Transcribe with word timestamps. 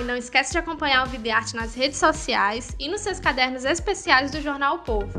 E 0.00 0.02
não 0.02 0.16
esquece 0.16 0.52
de 0.52 0.58
acompanhar 0.58 1.06
o 1.06 1.10
Vida 1.10 1.28
e 1.28 1.30
Arte 1.30 1.54
nas 1.54 1.74
redes 1.74 1.98
sociais 1.98 2.74
e 2.78 2.88
nos 2.88 3.02
seus 3.02 3.20
cadernos 3.20 3.66
especiais 3.66 4.30
do 4.30 4.40
jornal 4.40 4.76
o 4.76 4.78
Povo. 4.78 5.10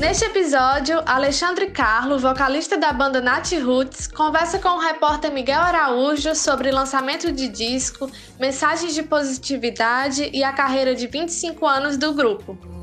Neste 0.00 0.24
episódio, 0.24 1.00
Alexandre 1.06 1.70
Carlo, 1.70 2.18
vocalista 2.18 2.76
da 2.76 2.92
banda 2.92 3.20
Nat 3.20 3.52
Roots, 3.52 4.08
conversa 4.08 4.58
com 4.58 4.70
o 4.70 4.80
repórter 4.80 5.30
Miguel 5.30 5.60
Araújo 5.60 6.34
sobre 6.34 6.72
lançamento 6.72 7.30
de 7.30 7.46
disco, 7.46 8.10
mensagens 8.36 8.92
de 8.96 9.04
positividade 9.04 10.28
e 10.32 10.42
a 10.42 10.52
carreira 10.52 10.92
de 10.92 11.06
25 11.06 11.64
anos 11.64 11.96
do 11.96 12.12
grupo. 12.12 12.79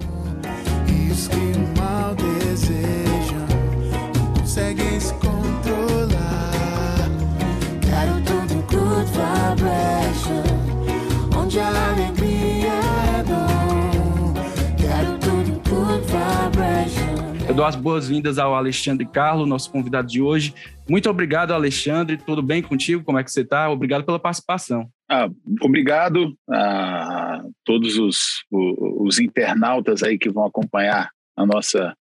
A 11.59 11.91
alegria 11.91 12.73
é 13.17 13.23
dom. 13.23 14.33
Quero 14.77 15.19
tudo 15.19 15.59
good 15.69 16.03
vibration. 16.07 17.47
Eu 17.47 17.55
dou 17.55 17.65
as 17.65 17.75
boas-vindas 17.75 18.37
ao 18.37 18.55
Alexandre 18.55 19.05
Carlos, 19.05 19.47
nosso 19.47 19.71
convidado 19.71 20.07
de 20.07 20.21
hoje. 20.21 20.53
Muito 20.89 21.09
obrigado, 21.09 21.51
Alexandre. 21.51 22.17
Tudo 22.17 22.41
bem 22.41 22.61
contigo? 22.61 23.03
Como 23.03 23.17
é 23.17 23.23
que 23.23 23.31
você 23.31 23.41
está? 23.41 23.69
Obrigado 23.69 24.05
pela 24.05 24.19
participação. 24.19 24.89
Ah, 25.09 25.29
obrigado 25.61 26.37
a 26.49 27.41
todos 27.63 27.97
os, 27.97 28.43
os, 28.51 29.19
internautas 29.19 30.03
aí 30.03 30.17
que 30.17 30.29
vão 30.29 30.45
acompanhar 30.45 31.09
a 31.35 31.45
nossa 31.45 31.95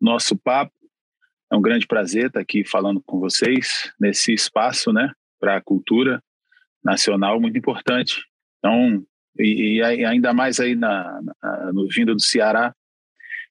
nosso 0.00 0.36
papo. 0.36 0.72
É 1.50 1.56
um 1.56 1.62
grande 1.62 1.86
prazer 1.86 2.26
estar 2.26 2.40
aqui 2.40 2.64
falando 2.64 3.02
com 3.06 3.18
vocês 3.18 3.92
nesse 3.98 4.34
espaço, 4.34 4.92
né, 4.92 5.10
para 5.40 5.56
a 5.56 5.62
cultura 5.62 6.22
nacional 6.84 7.40
muito 7.40 7.56
importante. 7.56 8.22
Então, 8.64 9.04
e, 9.38 9.76
e 9.76 9.82
ainda 9.82 10.32
mais 10.32 10.58
aí 10.58 10.74
na, 10.74 11.20
na, 11.20 11.72
no 11.74 11.86
vindo 11.86 12.14
do 12.14 12.22
Ceará, 12.22 12.74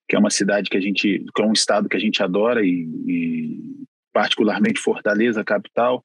que 0.10 0.16
é 0.16 0.20
uma 0.20 0.32
cidade 0.32 0.72
que 0.72 0.78
a 0.78 0.82
gente, 0.82 1.24
que 1.36 1.42
é 1.42 1.46
um 1.46 1.54
estado 1.54 1.88
que 1.88 1.96
a 1.96 2.00
gente 2.00 2.24
adora 2.24 2.66
e, 2.66 2.90
e 3.08 3.86
particularmente 4.12 4.80
Fortaleza, 4.80 5.44
capital, 5.44 6.04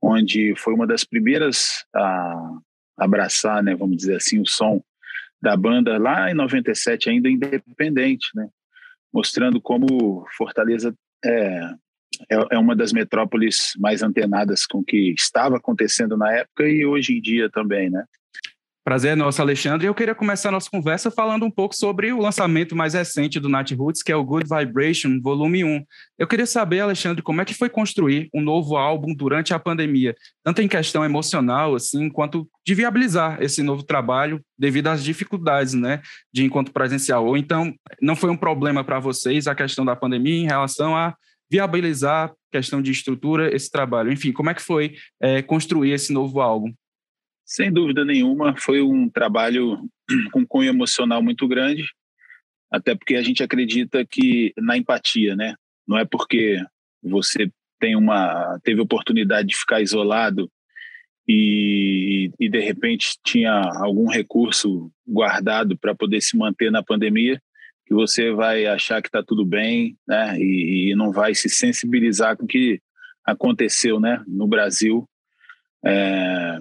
onde 0.00 0.54
foi 0.56 0.74
uma 0.74 0.86
das 0.86 1.02
primeiras 1.02 1.84
a 1.92 2.58
abraçar, 2.96 3.64
né, 3.64 3.74
vamos 3.74 3.96
dizer 3.96 4.14
assim, 4.14 4.40
o 4.40 4.46
som 4.46 4.80
da 5.42 5.56
banda 5.56 5.98
lá 5.98 6.30
em 6.30 6.34
97 6.34 7.10
ainda 7.10 7.28
independente, 7.28 8.28
né, 8.32 8.48
mostrando 9.12 9.60
como 9.60 10.24
Fortaleza 10.36 10.94
é, 11.24 11.74
é, 12.30 12.46
é 12.52 12.58
uma 12.58 12.76
das 12.76 12.92
metrópoles 12.92 13.72
mais 13.76 14.04
antenadas 14.04 14.66
com 14.66 14.78
o 14.78 14.84
que 14.84 15.12
estava 15.12 15.56
acontecendo 15.56 16.16
na 16.16 16.32
época 16.32 16.68
e 16.68 16.86
hoje 16.86 17.18
em 17.18 17.20
dia 17.20 17.50
também, 17.50 17.90
né? 17.90 18.04
Prazer 18.86 19.14
é 19.14 19.16
nosso, 19.16 19.42
Alexandre. 19.42 19.84
Eu 19.84 19.94
queria 19.96 20.14
começar 20.14 20.48
a 20.48 20.52
nossa 20.52 20.70
conversa 20.70 21.10
falando 21.10 21.44
um 21.44 21.50
pouco 21.50 21.74
sobre 21.74 22.12
o 22.12 22.20
lançamento 22.20 22.76
mais 22.76 22.94
recente 22.94 23.40
do 23.40 23.48
Nat 23.48 23.72
Roots, 23.72 24.00
que 24.00 24.12
é 24.12 24.16
o 24.16 24.22
Good 24.22 24.46
Vibration, 24.48 25.20
volume 25.20 25.64
1. 25.64 25.84
Eu 26.16 26.28
queria 26.28 26.46
saber, 26.46 26.78
Alexandre, 26.78 27.20
como 27.20 27.40
é 27.40 27.44
que 27.44 27.52
foi 27.52 27.68
construir 27.68 28.28
um 28.32 28.40
novo 28.40 28.76
álbum 28.76 29.12
durante 29.12 29.52
a 29.52 29.58
pandemia, 29.58 30.14
tanto 30.44 30.62
em 30.62 30.68
questão 30.68 31.04
emocional, 31.04 31.74
assim, 31.74 32.08
quanto 32.08 32.48
de 32.64 32.76
viabilizar 32.76 33.42
esse 33.42 33.60
novo 33.60 33.82
trabalho 33.82 34.40
devido 34.56 34.86
às 34.86 35.02
dificuldades, 35.02 35.74
né, 35.74 36.00
de 36.32 36.44
encontro 36.44 36.72
presencial. 36.72 37.26
Ou 37.26 37.36
então, 37.36 37.74
não 38.00 38.14
foi 38.14 38.30
um 38.30 38.36
problema 38.36 38.84
para 38.84 39.00
vocês 39.00 39.48
a 39.48 39.54
questão 39.56 39.84
da 39.84 39.96
pandemia 39.96 40.42
em 40.42 40.46
relação 40.46 40.94
a 40.94 41.16
viabilizar 41.50 42.32
questão 42.52 42.80
de 42.80 42.92
estrutura 42.92 43.52
esse 43.52 43.68
trabalho. 43.68 44.12
Enfim, 44.12 44.30
como 44.30 44.48
é 44.48 44.54
que 44.54 44.62
foi 44.62 44.94
é, 45.20 45.42
construir 45.42 45.90
esse 45.90 46.12
novo 46.12 46.40
álbum? 46.40 46.72
Sem 47.46 47.72
dúvida 47.72 48.04
nenhuma, 48.04 48.56
foi 48.56 48.82
um 48.82 49.08
trabalho 49.08 49.78
com 50.32 50.44
cunho 50.44 50.68
emocional 50.68 51.22
muito 51.22 51.46
grande, 51.46 51.84
até 52.70 52.94
porque 52.94 53.14
a 53.14 53.22
gente 53.22 53.42
acredita 53.42 54.04
que 54.04 54.52
na 54.58 54.76
empatia, 54.76 55.36
né? 55.36 55.54
Não 55.86 55.96
é 55.96 56.04
porque 56.04 56.60
você 57.00 57.48
tem 57.78 57.94
uma 57.94 58.58
teve 58.64 58.80
oportunidade 58.80 59.48
de 59.48 59.56
ficar 59.56 59.80
isolado 59.80 60.50
e, 61.28 62.32
e 62.40 62.48
de 62.48 62.58
repente 62.58 63.16
tinha 63.24 63.52
algum 63.52 64.08
recurso 64.08 64.90
guardado 65.06 65.78
para 65.78 65.94
poder 65.94 66.20
se 66.20 66.36
manter 66.36 66.72
na 66.72 66.82
pandemia 66.82 67.40
que 67.86 67.94
você 67.94 68.32
vai 68.32 68.66
achar 68.66 69.00
que 69.00 69.08
está 69.08 69.22
tudo 69.22 69.44
bem, 69.44 69.96
né? 70.06 70.36
E, 70.40 70.90
e, 70.90 70.96
não 70.96 71.12
vai 71.12 71.32
se 71.36 71.48
sensibilizar 71.48 72.36
com 72.36 72.44
o 72.44 72.48
que 72.48 72.80
aconteceu, 73.24 74.00
né? 74.00 74.24
No 74.26 74.48
Brasil, 74.48 75.08
é, 75.84 76.58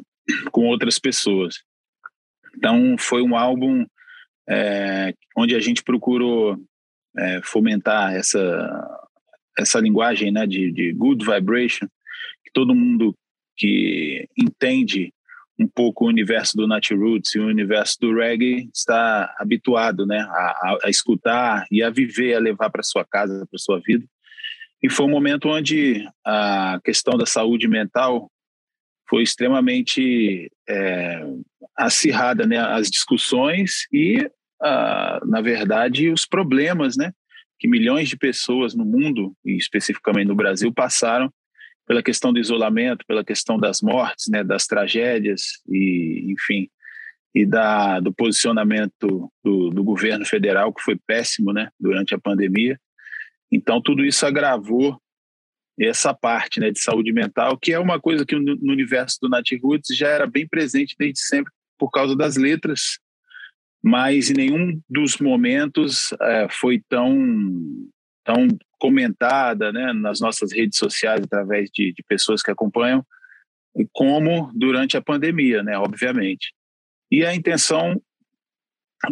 com 0.52 0.66
outras 0.66 1.00
pessoas. 1.00 1.56
Então, 2.56 2.96
foi 2.98 3.22
um 3.22 3.36
álbum 3.36 3.86
é, 4.48 5.14
onde 5.36 5.56
a 5.56 5.60
gente 5.60 5.84
procurou 5.84 6.58
é, 7.18 7.42
fomentar 7.44 8.14
essa, 8.14 9.00
essa 9.58 9.80
linguagem 9.80 10.32
né, 10.32 10.46
de, 10.46 10.72
de 10.72 10.94
good 10.94 11.26
vibration, 11.26 11.88
que 12.44 12.52
todo 12.54 12.76
mundo 12.76 13.16
que 13.58 14.28
entende 14.38 15.14
um 15.58 15.68
pouco 15.68 16.04
o 16.06 16.10
universo 16.10 16.58
do 16.58 16.68
Nat 16.68 16.92
Roots 16.92 17.34
e 17.34 17.40
o 17.40 17.48
universo 17.48 17.98
do 18.02 18.14
reggae 18.14 18.70
está 18.74 19.34
habituado 19.40 20.06
né, 20.06 20.20
a, 20.20 20.78
a 20.84 20.90
escutar 20.90 21.66
e 21.72 21.82
a 21.82 21.90
viver, 21.90 22.36
a 22.36 22.40
levar 22.40 22.70
para 22.70 22.84
sua 22.84 23.06
casa, 23.06 23.48
para 23.50 23.58
sua 23.58 23.80
vida. 23.80 24.06
E 24.84 24.90
foi 24.90 25.06
um 25.06 25.10
momento 25.10 25.48
onde 25.48 26.06
a 26.26 26.80
questão 26.84 27.18
da 27.18 27.26
saúde 27.26 27.68
mental 27.68 28.30
foi 29.10 29.24
extremamente 29.24 30.52
é, 30.68 31.22
acirrada, 31.78 32.46
né? 32.46 32.58
As 32.58 32.90
discussões 32.90 33.88
e, 33.92 34.30
ah, 34.62 35.20
na 35.26 35.42
verdade, 35.42 36.10
os 36.10 36.26
problemas, 36.26 36.98
né? 36.98 37.12
Que 37.60 37.68
milhões 37.68 38.10
de 38.10 38.18
pessoas 38.18 38.74
no 38.74 38.86
mundo 38.86 39.34
e 39.46 39.56
especificamente 39.56 40.28
no 40.28 40.36
Brasil 40.36 40.74
passaram 40.74 41.32
pela 41.88 42.02
questão 42.02 42.34
do 42.34 42.40
isolamento, 42.40 43.06
pela 43.08 43.24
questão 43.24 43.58
das 43.58 43.82
mortes, 43.82 44.28
né? 44.30 44.44
Das 44.44 44.66
tragédias 44.66 45.62
e, 45.70 46.32
enfim, 46.32 46.68
e 47.34 47.46
da 47.46 48.00
do 48.00 48.14
posicionamento 48.14 49.32
do, 49.44 49.70
do 49.70 49.84
governo 49.84 50.26
federal 50.26 50.74
que 50.74 50.82
foi 50.82 50.98
péssimo, 51.08 51.54
né? 51.54 51.70
Durante 51.80 52.16
a 52.16 52.20
pandemia. 52.20 52.80
Então 53.52 53.82
tudo 53.82 54.04
isso 54.04 54.26
agravou 54.26 55.00
essa 55.80 56.14
parte 56.14 56.60
né, 56.60 56.72
de 56.72 56.80
saúde 56.80 57.12
mental, 57.12 57.58
que 57.58 57.74
é 57.74 57.80
uma 57.80 58.00
coisa 58.00 58.26
que 58.26 58.36
no, 58.36 58.72
universo 58.72 59.18
do 59.22 59.30
Nat 59.30 59.50
Roots 59.62 59.96
já 59.96 60.08
era 60.08 60.26
bem 60.26 60.48
presente 60.48 60.96
desde 60.98 61.20
sempre 61.20 61.52
por 61.78 61.92
causa 61.92 62.16
das 62.16 62.38
letras, 62.38 62.98
mas 63.84 64.30
em 64.30 64.34
nenhum 64.34 64.82
dos 64.90 65.18
momentos 65.18 66.14
é, 66.22 66.48
foi 66.50 66.82
tão, 66.88 67.14
tão 68.24 68.48
comentada 68.80 69.72
né, 69.74 69.92
nas 69.92 70.22
nossas 70.22 70.54
redes 70.54 70.78
sociais, 70.78 71.22
através 71.24 71.70
de, 71.74 71.94
de 71.94 72.04
pessoas 72.08 72.42
que 72.42 72.52
acompanham, 72.52 73.06
como 73.92 74.50
durante 74.56 74.96
a 74.96 75.02
pandemia, 75.02 75.62
né, 75.62 75.78
obviamente. 75.78 76.54
E 77.12 77.26
a 77.26 77.36
intenção 77.36 78.02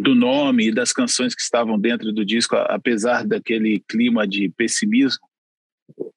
do 0.00 0.14
nome 0.14 0.68
e 0.68 0.74
das 0.74 0.92
canções 0.92 1.34
que 1.34 1.42
estavam 1.42 1.78
dentro 1.78 2.10
do 2.12 2.24
disco, 2.24 2.56
apesar 2.56 3.26
daquele 3.26 3.80
clima 3.86 4.26
de 4.26 4.48
pessimismo, 4.48 5.20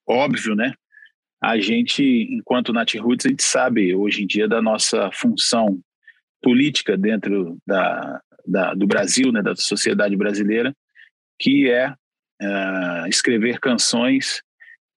óbvio, 0.07 0.55
né? 0.55 0.73
A 1.41 1.59
gente, 1.59 2.03
enquanto 2.31 2.73
Nat 2.73 2.95
Roots, 2.95 3.25
a 3.25 3.29
gente 3.29 3.43
sabe 3.43 3.93
hoje 3.93 4.23
em 4.23 4.27
dia 4.27 4.47
da 4.47 4.61
nossa 4.61 5.11
função 5.11 5.79
política 6.41 6.97
dentro 6.97 7.57
da, 7.65 8.21
da 8.45 8.73
do 8.73 8.87
Brasil, 8.87 9.31
né, 9.31 9.41
da 9.41 9.55
sociedade 9.55 10.15
brasileira, 10.15 10.75
que 11.39 11.69
é 11.69 11.89
uh, 11.89 13.07
escrever 13.07 13.59
canções 13.59 14.41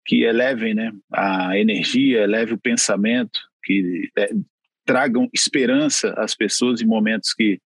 que 0.06 0.22
elevem 0.22 0.74
né, 0.74 0.92
a 1.12 1.58
energia, 1.58 2.22
eleve 2.22 2.54
o 2.54 2.60
pensamento, 2.60 3.38
que 3.62 4.10
é, 4.18 4.30
tragam 4.86 5.28
esperança 5.32 6.14
às 6.16 6.34
pessoas 6.34 6.80
em 6.80 6.86
momentos 6.86 7.34
que 7.34 7.60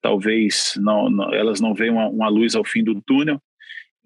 talvez 0.00 0.74
não, 0.78 1.10
não 1.10 1.32
elas 1.32 1.60
não 1.60 1.74
vejam 1.74 1.96
uma, 1.96 2.08
uma 2.08 2.28
luz 2.28 2.54
ao 2.54 2.64
fim 2.64 2.82
do 2.82 3.00
túnel 3.02 3.40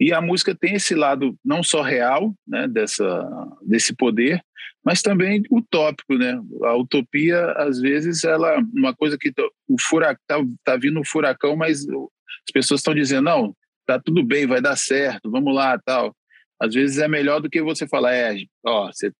E 0.01 0.13
a 0.13 0.21
música 0.21 0.55
tem 0.55 0.75
esse 0.75 0.95
lado 0.95 1.37
não 1.45 1.63
só 1.63 1.83
real, 1.83 2.35
né, 2.47 2.69
dessa, 2.69 3.29
desse 3.63 3.95
poder, 3.95 4.41
mas 4.85 5.03
também 5.03 5.43
utópico, 5.51 6.15
né? 6.15 6.41
A 6.63 6.75
utopia, 6.77 7.53
às 7.53 7.81
vezes, 7.81 8.25
ela 8.25 8.59
uma 8.73 8.95
coisa 8.95 9.19
que 9.19 9.33
o 9.69 9.77
furacão 9.81 10.17
tá, 10.27 10.39
tá 10.65 10.77
vindo 10.77 11.01
um 11.01 11.05
furacão, 11.05 11.57
mas 11.57 11.81
as 11.89 12.53
pessoas 12.53 12.81
estão 12.81 12.95
dizendo 12.95 13.25
não, 13.25 13.57
tá 13.85 13.99
tudo 13.99 14.25
bem, 14.25 14.47
vai 14.47 14.61
dar 14.61 14.77
certo, 14.77 15.31
vamos 15.31 15.55
lá, 15.55 15.79
tal. 15.85 16.15
Às 16.61 16.75
vezes 16.75 16.99
é 16.99 17.09
melhor 17.09 17.41
do 17.41 17.51
que 17.51 17.61
você 17.61 17.87
falar, 17.87 18.15
é, 18.15 18.37
ó, 18.65 18.87
você 18.87 19.13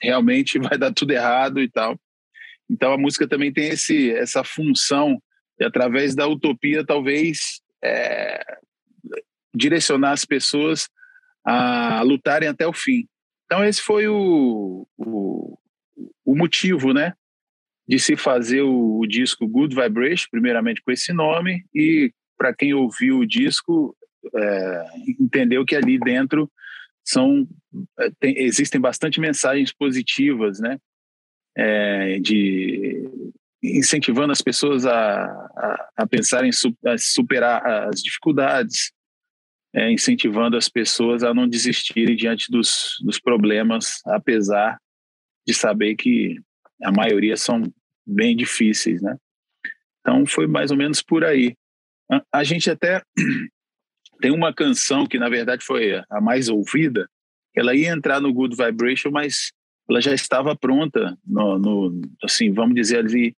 realmente 0.00 0.58
vai 0.60 0.78
dar 0.78 0.92
tudo 0.92 1.12
errado 1.12 1.60
e 1.60 1.68
tal. 1.68 1.98
Então 2.70 2.92
a 2.92 2.98
música 2.98 3.26
também 3.26 3.52
tem 3.52 3.68
esse 3.68 4.12
essa 4.12 4.44
função 4.44 5.20
de 5.58 5.66
através 5.66 6.14
da 6.14 6.26
utopia 6.26 6.84
talvez 6.84 7.60
é, 7.82 8.40
direcionar 9.54 10.12
as 10.12 10.24
pessoas 10.24 10.88
a 11.44 12.02
lutarem 12.02 12.48
até 12.48 12.66
o 12.66 12.72
fim. 12.72 13.06
Então 13.46 13.64
esse 13.64 13.82
foi 13.82 14.06
o, 14.06 14.86
o, 14.96 15.58
o 16.24 16.36
motivo, 16.36 16.92
né, 16.92 17.14
de 17.88 17.98
se 17.98 18.16
fazer 18.16 18.62
o, 18.62 19.00
o, 19.00 19.06
disco 19.06 19.48
Good 19.48 19.74
Vibration, 19.74 20.28
primeiramente 20.30 20.82
com 20.82 20.92
esse 20.92 21.12
nome, 21.12 21.64
e 21.74 22.12
para 22.38 22.54
quem 22.54 22.72
ouviu 22.72 23.18
o 23.18 23.26
disco 23.26 23.96
é, 24.34 24.84
entendeu 25.18 25.64
que 25.64 25.74
ali 25.74 25.98
dentro 25.98 26.50
são 27.04 27.48
é, 27.98 28.10
tem, 28.20 28.38
existem 28.38 28.80
bastante 28.80 29.18
mensagens 29.18 29.72
positivas, 29.72 30.60
né, 30.60 30.78
é, 31.56 32.20
de 32.20 33.02
incentivando 33.62 34.32
as 34.32 34.40
pessoas 34.40 34.86
a, 34.86 35.24
a, 35.24 35.90
a 35.96 36.06
pensarem 36.06 36.50
a 36.86 36.98
superar 36.98 37.66
as 37.88 38.00
dificuldades, 38.00 38.92
é, 39.74 39.90
incentivando 39.90 40.56
as 40.56 40.68
pessoas 40.68 41.22
a 41.22 41.32
não 41.32 41.48
desistirem 41.48 42.16
diante 42.16 42.50
dos, 42.50 42.96
dos 43.02 43.20
problemas, 43.20 44.00
apesar 44.06 44.78
de 45.46 45.54
saber 45.54 45.94
que 45.94 46.40
a 46.82 46.90
maioria 46.90 47.36
são 47.36 47.62
bem 48.06 48.36
difíceis, 48.36 49.00
né? 49.00 49.16
Então 50.00 50.26
foi 50.26 50.46
mais 50.46 50.70
ou 50.70 50.76
menos 50.76 51.02
por 51.02 51.24
aí. 51.24 51.54
A, 52.10 52.22
a 52.32 52.44
gente 52.44 52.70
até 52.70 53.02
tem 54.20 54.32
uma 54.32 54.52
canção 54.52 55.06
que 55.06 55.18
na 55.18 55.28
verdade 55.28 55.64
foi 55.64 56.02
a 56.10 56.20
mais 56.20 56.48
ouvida, 56.48 57.08
ela 57.54 57.74
ia 57.74 57.90
entrar 57.90 58.20
no 58.20 58.32
Good 58.32 58.56
Vibration, 58.56 59.10
mas 59.10 59.52
ela 59.88 60.00
já 60.00 60.14
estava 60.14 60.56
pronta 60.56 61.16
no, 61.26 61.58
no 61.58 62.00
assim, 62.22 62.52
vamos 62.52 62.74
dizer 62.74 62.98
ali, 62.98 63.36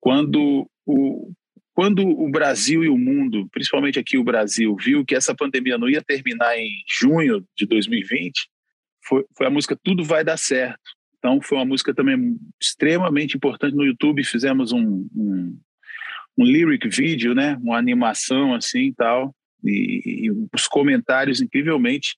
quando 0.00 0.68
o 0.86 1.32
quando 1.74 2.06
o 2.06 2.30
Brasil 2.30 2.84
e 2.84 2.88
o 2.88 2.98
mundo, 2.98 3.48
principalmente 3.50 3.98
aqui 3.98 4.18
o 4.18 4.24
Brasil, 4.24 4.76
viu 4.76 5.04
que 5.04 5.14
essa 5.14 5.34
pandemia 5.34 5.78
não 5.78 5.88
ia 5.88 6.02
terminar 6.02 6.56
em 6.58 6.70
junho 6.86 7.44
de 7.56 7.66
2020, 7.66 8.48
foi, 9.06 9.24
foi 9.36 9.46
a 9.46 9.50
música 9.50 9.78
Tudo 9.82 10.04
Vai 10.04 10.22
Dar 10.22 10.36
Certo. 10.36 10.80
Então, 11.18 11.40
foi 11.40 11.58
uma 11.58 11.64
música 11.64 11.94
também 11.94 12.36
extremamente 12.60 13.36
importante 13.36 13.74
no 13.74 13.84
YouTube. 13.84 14.24
Fizemos 14.24 14.72
um, 14.72 15.08
um, 15.14 15.58
um 16.36 16.44
lyric 16.44 16.88
vídeo, 16.88 17.34
né? 17.34 17.56
Uma 17.62 17.78
animação 17.78 18.54
assim 18.54 18.88
e 18.88 18.94
tal. 18.94 19.34
E, 19.64 20.30
os 20.52 20.66
comentários, 20.66 21.40
incrivelmente, 21.40 22.16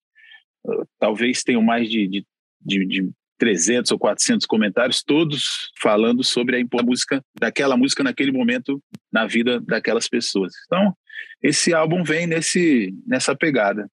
talvez 0.98 1.42
tenham 1.42 1.62
mais 1.62 1.90
de, 1.90 2.08
de, 2.08 2.26
de, 2.64 2.86
de 2.86 3.10
300 3.38 3.90
ou 3.92 3.98
400 3.98 4.46
comentários, 4.46 5.02
todos 5.02 5.70
falando 5.80 6.22
sobre 6.22 6.60
a 6.60 6.82
música, 6.82 7.22
daquela 7.38 7.76
música 7.76 8.02
naquele 8.02 8.32
momento 8.32 8.82
na 9.12 9.26
vida 9.26 9.60
daquelas 9.60 10.08
pessoas. 10.08 10.52
Então, 10.66 10.94
esse 11.42 11.74
álbum 11.74 12.02
vem 12.02 12.26
nesse, 12.26 12.94
nessa 13.06 13.36
pegada. 13.36 13.88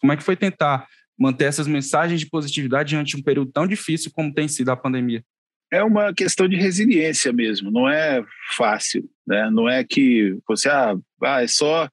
Como 0.00 0.12
é 0.12 0.16
que 0.16 0.22
foi 0.22 0.36
tentar 0.36 0.86
manter 1.18 1.44
essas 1.44 1.66
mensagens 1.66 2.20
de 2.20 2.28
positividade 2.28 2.90
diante 2.90 3.14
de 3.14 3.16
um 3.16 3.22
período 3.22 3.52
tão 3.52 3.66
difícil 3.66 4.10
como 4.12 4.32
tem 4.32 4.48
sido 4.48 4.70
a 4.70 4.76
pandemia? 4.76 5.22
É 5.70 5.82
uma 5.82 6.12
questão 6.12 6.46
de 6.46 6.56
resiliência 6.56 7.32
mesmo, 7.32 7.70
não 7.70 7.88
é 7.88 8.22
fácil, 8.50 9.08
né? 9.26 9.48
Não 9.50 9.66
é 9.66 9.82
que 9.82 10.36
você 10.46 10.68
ah, 10.68 10.94
ah 11.22 11.42
é 11.42 11.46
só 11.46 11.88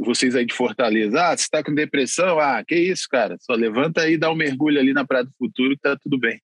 vocês 0.00 0.34
aí 0.34 0.44
de 0.44 0.54
Fortaleza, 0.54 1.20
ah, 1.20 1.36
você 1.36 1.44
está 1.44 1.62
com 1.62 1.74
depressão? 1.74 2.38
Ah, 2.40 2.62
que 2.64 2.74
isso, 2.74 3.06
cara, 3.08 3.36
só 3.40 3.54
levanta 3.54 4.02
aí 4.02 4.14
e 4.14 4.18
dá 4.18 4.30
um 4.30 4.34
mergulho 4.34 4.80
ali 4.80 4.92
na 4.92 5.06
Praia 5.06 5.24
do 5.24 5.32
Futuro 5.38 5.74
que 5.76 5.82
tá 5.82 5.96
tudo 5.96 6.18
bem. 6.18 6.40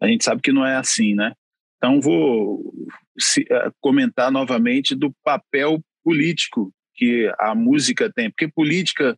A 0.00 0.06
gente 0.06 0.22
sabe 0.22 0.42
que 0.42 0.52
não 0.52 0.66
é 0.66 0.76
assim, 0.76 1.14
né? 1.14 1.32
Então 1.76 2.00
vou 2.00 2.72
se, 3.18 3.42
uh, 3.42 3.72
comentar 3.80 4.30
novamente 4.30 4.94
do 4.94 5.14
papel 5.24 5.80
político 6.04 6.72
que 6.94 7.32
a 7.38 7.54
música 7.54 8.12
tem, 8.12 8.30
porque 8.30 8.48
política, 8.48 9.16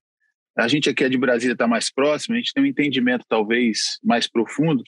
a 0.56 0.68
gente 0.68 0.88
aqui 0.88 1.04
é 1.04 1.08
de 1.08 1.16
Brasília 1.16 1.54
está 1.54 1.66
mais 1.66 1.90
próximo, 1.90 2.34
a 2.34 2.38
gente 2.38 2.52
tem 2.52 2.62
um 2.62 2.66
entendimento 2.66 3.24
talvez 3.28 3.98
mais 4.04 4.28
profundo, 4.28 4.84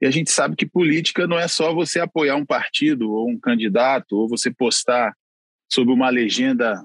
e 0.00 0.06
a 0.06 0.10
gente 0.10 0.30
sabe 0.30 0.54
que 0.54 0.64
política 0.64 1.26
não 1.26 1.38
é 1.38 1.48
só 1.48 1.74
você 1.74 1.98
apoiar 1.98 2.36
um 2.36 2.46
partido 2.46 3.10
ou 3.10 3.28
um 3.28 3.38
candidato, 3.38 4.12
ou 4.12 4.28
você 4.28 4.52
postar 4.52 5.12
sobre 5.70 5.92
uma 5.92 6.08
legenda 6.08 6.80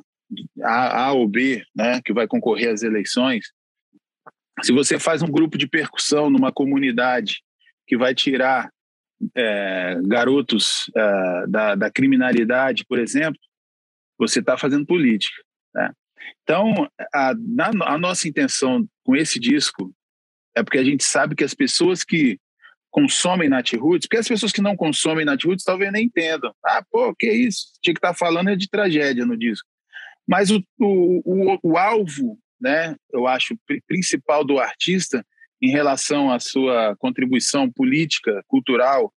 a, 0.62 1.06
a 1.06 1.14
ou 1.14 1.28
B, 1.28 1.64
né, 1.76 2.02
que 2.04 2.14
vai 2.14 2.28
concorrer 2.28 2.72
às 2.72 2.84
eleições, 2.84 3.52
se 4.62 4.72
você 4.72 5.00
faz 5.00 5.22
um 5.22 5.32
grupo 5.32 5.58
de 5.58 5.68
percussão 5.68 6.30
numa 6.30 6.52
comunidade 6.52 7.42
que 7.88 7.98
vai 7.98 8.14
tirar 8.14 8.70
é, 9.36 10.00
garotos 10.06 10.92
é, 10.96 11.48
da, 11.48 11.76
da, 11.76 11.92
criminalidade, 11.92 12.86
por 12.86 13.00
exemplo, 13.00 13.40
você 14.18 14.40
está 14.40 14.58
fazendo 14.58 14.86
política. 14.86 15.42
Né? 15.74 15.92
Então, 16.44 16.90
a, 17.14 17.34
na, 17.36 17.72
a 17.86 17.98
nossa 17.98 18.28
intenção 18.28 18.88
com 19.04 19.16
esse 19.16 19.40
disco 19.40 19.94
é 20.56 20.64
porque 20.64 20.78
a 20.78 20.84
gente 20.84 21.04
sabe 21.04 21.36
que 21.36 21.44
as 21.44 21.54
pessoas 21.54 22.04
que 22.04 22.40
consomem 22.92 23.50
Nat 23.50 23.74
Roots, 23.74 24.08
porque 24.08 24.18
as 24.18 24.28
pessoas 24.28 24.52
que 24.52 24.62
não 24.62 24.76
consomem 24.76 25.26
Nat 25.26 25.44
Roots 25.44 25.66
talvez 25.66 25.92
nem 25.92 26.06
entendam. 26.06 26.54
Ah, 26.64 26.86
pô, 26.92 27.14
que 27.16 27.32
isso? 27.32 27.74
Tinha 27.82 27.94
que 27.94 27.98
estar 27.98 28.10
tá 28.10 28.14
falando 28.14 28.50
é 28.50 28.56
de 28.56 28.70
tragédia 28.70 29.26
no 29.26 29.36
disco. 29.36 29.68
Mas 30.28 30.50
o, 30.50 30.64
o, 30.80 31.22
o, 31.26 31.60
o 31.64 31.78
alvo, 31.78 32.38
né, 32.60 32.96
eu 33.12 33.28
acho, 33.28 33.58
principal 33.88 34.44
do 34.46 34.60
artista 34.60 35.26
em 35.62 35.72
relação 35.72 36.32
à 36.32 36.40
sua 36.40 36.96
contribuição 36.98 37.72
política, 37.72 38.44
cultural 38.48 39.14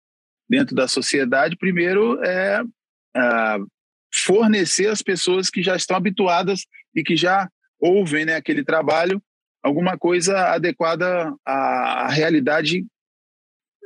dentro 0.49 0.75
da 0.75 0.87
sociedade, 0.87 1.57
primeiro 1.57 2.23
é 2.23 2.63
uh, 2.63 3.67
fornecer 4.13 4.89
às 4.89 5.03
pessoas 5.03 5.49
que 5.51 5.63
já 5.63 5.75
estão 5.75 5.97
habituadas 5.97 6.67
e 6.95 7.03
que 7.03 7.17
já 7.17 7.49
ouvem 7.81 8.25
né, 8.25 8.37
aquele 8.37 8.63
trabalho 8.63 9.23
alguma 9.65 9.97
coisa 9.97 10.39
adequada 10.51 11.35
à, 11.45 12.05
à 12.05 12.09
realidade 12.09 12.85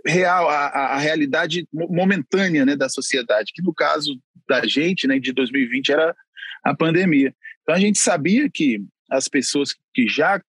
real, 0.04 0.48
à, 0.48 0.66
à, 0.66 0.98
realidade 0.98 1.66
momentânea 1.72 2.66
né, 2.66 2.74
da 2.74 2.88
sociedade, 2.88 3.52
que 3.54 3.62
no 3.62 3.72
caso 3.72 4.18
da 4.48 4.66
gente, 4.66 5.06
né, 5.06 5.20
de 5.20 5.32
2020, 5.32 5.92
era 5.92 6.16
a 6.64 6.74
pandemia. 6.74 7.34
Então 7.62 7.74
a 7.74 7.78
gente 7.78 7.98
sabia 7.98 8.48
que 8.50 8.80
as 9.10 9.28
pessoas 9.28 9.74
que 9.94 10.06
já 10.08 10.40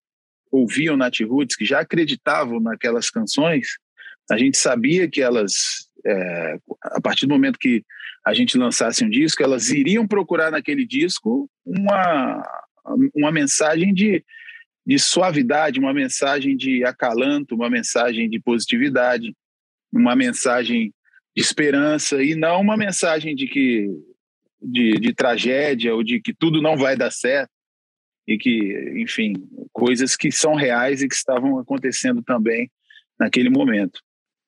ouviam 0.51 0.97
Nat 0.97 1.19
Roots, 1.21 1.55
que 1.55 1.65
já 1.65 1.79
acreditavam 1.79 2.59
naquelas 2.59 3.09
canções, 3.09 3.67
a 4.29 4.37
gente 4.37 4.57
sabia 4.57 5.09
que 5.09 5.21
elas, 5.21 5.89
é, 6.05 6.57
a 6.83 7.01
partir 7.01 7.25
do 7.25 7.33
momento 7.33 7.59
que 7.59 7.83
a 8.25 8.33
gente 8.33 8.57
lançasse 8.57 9.03
um 9.03 9.09
disco, 9.09 9.41
elas 9.41 9.69
iriam 9.69 10.07
procurar 10.07 10.51
naquele 10.51 10.85
disco 10.85 11.49
uma, 11.65 12.43
uma 13.15 13.31
mensagem 13.31 13.93
de, 13.93 14.23
de 14.85 14.99
suavidade, 14.99 15.79
uma 15.79 15.93
mensagem 15.93 16.55
de 16.55 16.83
acalanto, 16.83 17.55
uma 17.55 17.69
mensagem 17.69 18.29
de 18.29 18.39
positividade, 18.39 19.33
uma 19.91 20.15
mensagem 20.15 20.93
de 21.35 21.41
esperança 21.41 22.21
e 22.21 22.35
não 22.35 22.61
uma 22.61 22.77
mensagem 22.77 23.35
de 23.35 23.47
que 23.47 23.87
de, 24.61 24.93
de 24.99 25.13
tragédia 25.13 25.93
ou 25.93 26.03
de 26.03 26.19
que 26.21 26.33
tudo 26.33 26.61
não 26.61 26.77
vai 26.77 26.95
dar 26.95 27.11
certo 27.11 27.51
e 28.27 28.37
que, 28.37 28.93
enfim, 28.97 29.33
coisas 29.73 30.15
que 30.15 30.31
são 30.31 30.53
reais 30.53 31.01
e 31.01 31.07
que 31.07 31.15
estavam 31.15 31.57
acontecendo 31.57 32.21
também 32.21 32.69
naquele 33.19 33.49
momento. 33.49 33.99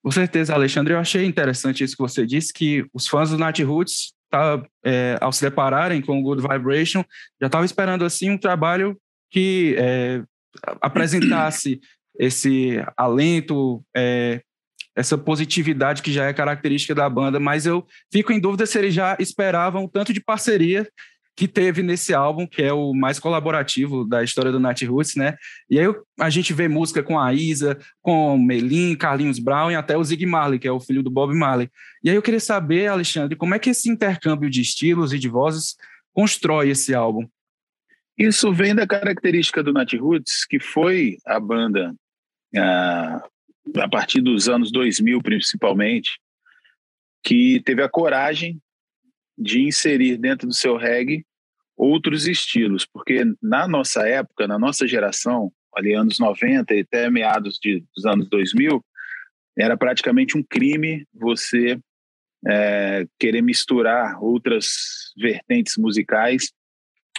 Com 0.04 0.12
certeza, 0.12 0.54
Alexandre, 0.54 0.94
eu 0.94 1.00
achei 1.00 1.26
interessante 1.26 1.84
isso 1.84 1.96
que 1.96 2.02
você 2.02 2.26
disse, 2.26 2.54
que 2.54 2.86
os 2.94 3.08
fãs 3.08 3.30
do 3.30 3.38
Nat 3.38 3.60
Roots, 3.60 4.14
tá, 4.30 4.64
é, 4.84 5.18
ao 5.22 5.32
se 5.32 5.42
depararem 5.42 6.02
com 6.02 6.20
o 6.20 6.24
Good 6.24 6.42
Vibration, 6.42 7.04
já 7.40 7.48
estavam 7.48 7.66
esperando 7.66 8.04
assim 8.04 8.30
um 8.30 8.38
trabalho 8.38 8.98
que 9.30 9.76
é, 9.78 10.24
apresentasse 10.82 11.80
esse 12.20 12.84
alento, 12.98 13.84
é, 13.96 14.42
essa 14.96 15.18
positividade 15.18 16.02
que 16.02 16.12
já 16.12 16.26
é 16.26 16.34
característica 16.34 16.94
da 16.94 17.10
banda, 17.10 17.40
mas 17.40 17.66
eu 17.66 17.86
fico 18.12 18.32
em 18.32 18.40
dúvida 18.40 18.66
se 18.66 18.78
eles 18.78 18.94
já 18.94 19.16
esperavam 19.20 19.86
o 19.86 19.90
tanto 19.90 20.14
de 20.14 20.22
parceria 20.22 20.88
que 21.36 21.48
teve 21.48 21.82
nesse 21.82 22.14
álbum, 22.14 22.46
que 22.46 22.62
é 22.62 22.74
o 22.74 22.94
mais 22.94 23.18
colaborativo 23.18 24.06
da 24.06 24.24
história 24.24 24.52
do 24.52 24.60
Nat 24.60 24.82
Roots, 24.84 25.16
né? 25.16 25.36
E 25.70 25.80
aí 25.80 25.86
a 26.20 26.30
gente 26.30 26.54
vê 26.54 26.68
música 26.68 27.02
com 27.02 27.18
a 27.18 27.34
Isa, 27.34 27.80
com 28.02 28.38
Melin, 28.38 28.96
Carlinhos 28.96 29.40
Brown 29.40 29.72
e 29.72 29.76
até 29.76 29.98
o 29.98 30.04
Zig 30.04 30.26
Marley, 30.26 30.60
que 30.60 30.68
é 30.68 30.72
o 30.72 30.80
filho 30.80 31.02
do 31.02 31.10
Bob 31.10 31.34
Marley. 31.34 31.70
E 32.04 32.10
aí 32.10 32.16
eu 32.16 32.22
queria 32.22 32.40
saber, 32.40 32.88
Alexandre, 32.88 33.36
como 33.36 33.56
é 33.56 33.60
que 33.60 33.70
esse 33.70 33.90
intercâmbio 33.90 34.50
de 34.50 34.62
estilos 34.62 35.14
e 35.14 35.20
de 35.20 35.30
vozes 35.30 35.76
constrói 36.14 36.70
esse 36.70 36.94
álbum? 36.94 37.26
Isso 38.18 38.54
vem 38.54 38.76
da 38.76 38.86
característica 38.86 39.64
do 39.64 39.74
Nat 39.74 39.94
Roots, 39.94 40.46
que 40.46 40.60
foi 40.60 41.18
a 41.26 41.40
banda, 41.40 41.96
a, 42.56 43.24
a 43.78 43.88
partir 43.88 44.22
dos 44.22 44.50
anos 44.50 44.72
2000 44.72 45.22
principalmente, 45.22 46.20
que 47.24 47.62
teve 47.64 47.84
a 47.84 47.90
coragem 47.90 48.60
de 49.38 49.62
inserir 49.62 50.18
dentro 50.18 50.48
do 50.48 50.54
seu 50.54 50.78
reggae 50.78 51.26
outros 51.78 52.28
estilos, 52.28 52.86
porque 52.86 53.24
na 53.42 53.68
nossa 53.68 54.08
época, 54.08 54.48
na 54.48 54.60
nossa 54.60 54.88
geração, 54.88 55.52
ali 55.76 55.94
anos 55.94 56.20
90 56.20 56.74
e 56.74 56.82
até 56.82 57.10
meados 57.10 57.58
de, 57.62 57.84
dos 57.96 58.06
anos 58.06 58.30
2000, 58.30 58.84
era 59.58 59.78
praticamente 59.78 60.38
um 60.38 60.44
crime 60.44 61.06
você 61.14 61.80
é, 62.48 63.06
querer 63.20 63.42
misturar 63.42 64.22
outras 64.22 65.12
vertentes 65.18 65.78
musicais 65.78 66.52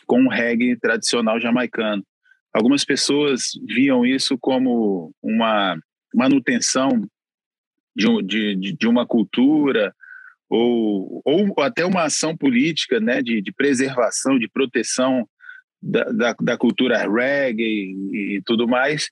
com 0.07 0.27
o 0.27 0.29
reggae 0.29 0.77
tradicional 0.77 1.41
jamaicano. 1.41 2.05
Algumas 2.53 2.85
pessoas 2.85 3.53
viam 3.67 4.05
isso 4.05 4.37
como 4.39 5.13
uma 5.23 5.77
manutenção 6.15 6.89
de, 7.95 8.57
de, 8.57 8.73
de 8.73 8.87
uma 8.87 9.07
cultura 9.07 9.95
ou, 10.49 11.23
ou 11.25 11.61
até 11.61 11.85
uma 11.85 12.05
ação 12.05 12.37
política 12.37 13.01
né, 13.01 13.23
de, 13.23 13.41
de 13.41 13.53
preservação, 13.53 14.39
de 14.39 14.49
proteção 14.49 15.29
da, 15.81 16.05
da, 16.05 16.37
da, 16.41 16.57
cultura 16.57 17.09
reggae 17.09 17.95
e 18.13 18.43
tudo 18.45 18.69
mais, 18.69 19.11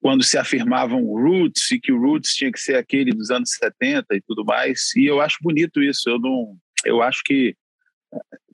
quando 0.00 0.24
se 0.24 0.38
afirmavam 0.38 1.04
roots 1.04 1.70
e 1.70 1.78
que 1.78 1.92
o 1.92 2.00
roots 2.00 2.34
tinha 2.34 2.50
que 2.50 2.60
ser 2.60 2.76
aquele 2.76 3.12
dos 3.12 3.30
anos 3.30 3.50
70 3.50 4.16
e 4.16 4.22
tudo 4.26 4.44
mais. 4.44 4.94
E 4.96 5.06
eu 5.06 5.20
acho 5.20 5.36
bonito 5.40 5.82
isso. 5.82 6.08
Eu 6.08 6.18
não, 6.18 6.56
eu 6.84 7.02
acho 7.02 7.22
que 7.24 7.54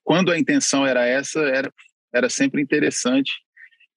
quando 0.02 0.32
a 0.32 0.38
intenção 0.38 0.86
era 0.86 1.06
essa, 1.06 1.40
era 1.40 1.72
era 2.14 2.30
sempre 2.30 2.62
interessante. 2.62 3.32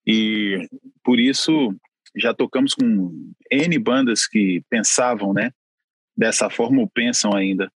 E 0.05 0.67
por 1.03 1.19
isso 1.19 1.73
já 2.17 2.33
tocamos 2.33 2.73
com 2.73 3.31
N 3.51 3.79
bandas 3.79 4.27
que 4.27 4.61
pensavam, 4.69 5.33
né, 5.33 5.51
dessa 6.15 6.49
forma 6.49 6.81
ou 6.81 6.89
pensam 6.89 7.35
ainda. 7.35 7.71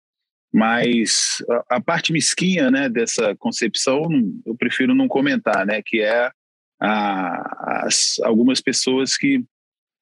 Mas 0.53 1.43
a, 1.49 1.77
a 1.77 1.81
parte 1.81 2.13
mesquinha, 2.13 2.71
né, 2.71 2.87
dessa 2.87 3.35
concepção, 3.35 4.03
eu 4.45 4.55
prefiro 4.55 4.95
não 4.95 5.07
comentar, 5.07 5.65
né, 5.65 5.81
que 5.85 6.01
é 6.01 6.31
a, 6.79 7.85
as, 7.85 8.19
algumas 8.23 8.61
pessoas 8.61 9.17
que 9.17 9.43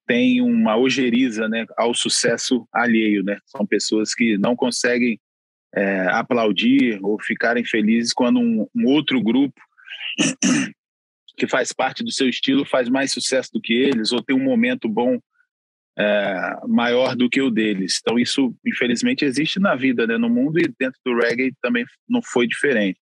têm 0.08 0.42
uma 0.42 0.78
ojeriza 0.78 1.48
né, 1.50 1.66
ao 1.78 1.94
sucesso 1.94 2.68
alheio. 2.72 3.24
Né? 3.24 3.40
São 3.46 3.66
pessoas 3.66 4.14
que 4.14 4.38
não 4.38 4.56
conseguem 4.56 5.20
é, 5.74 6.08
aplaudir 6.08 7.00
ou 7.02 7.20
ficarem 7.20 7.66
felizes 7.66 8.14
quando 8.14 8.40
um, 8.40 8.68
um, 8.76 8.86
outro 8.86 9.22
grupo 9.22 9.60
que 11.36 11.48
faz 11.48 11.74
parte 11.74 12.04
do 12.04 12.12
seu 12.12 12.28
estilo 12.28 12.66
faz 12.66 12.90
mais 12.90 13.12
sucesso 13.12 13.52
do 13.54 13.62
que 13.62 13.74
eles 13.74 14.12
ou 14.12 14.22
tem 14.22 14.36
um 14.36 14.44
momento 14.44 14.88
bom 14.88 15.20
é, 15.98 16.60
maior 16.68 17.16
do 17.16 17.30
que 17.30 17.42
o 17.42 17.50
deles. 17.50 18.00
Então 18.02 18.20
isso, 18.20 18.56
infelizmente, 18.66 19.24
existe 19.24 19.60
na 19.60 19.76
vida, 19.76 20.06
né, 20.06 20.18
no 20.18 20.30
mundo 20.30 20.60
e 20.60 20.68
dentro 20.80 21.00
do 21.06 21.16
reggae 21.16 21.54
também 21.62 21.86
não 22.08 22.22
foi 22.22 22.48
diferente. 22.48 23.00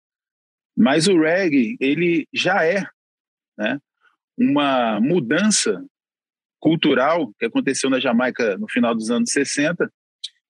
Mas 0.76 1.08
o 1.08 1.18
reggae 1.18 1.76
ele 1.80 2.26
já 2.32 2.64
é 2.64 2.86
né? 3.58 3.78
uma 4.38 5.00
mudança 5.00 5.84
cultural 6.60 7.32
que 7.38 7.46
aconteceu 7.46 7.90
na 7.90 8.00
Jamaica 8.00 8.56
no 8.58 8.68
final 8.68 8.94
dos 8.94 9.10
anos 9.10 9.30
60, 9.30 9.90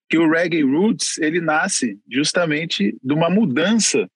que 0.09 0.17
o 0.17 0.29
reggae 0.29 0.63
roots 0.63 1.17
ele 1.19 1.39
nasce 1.39 1.99
justamente 2.09 2.97
de 3.03 3.13
uma 3.13 3.29
mudança 3.29 4.09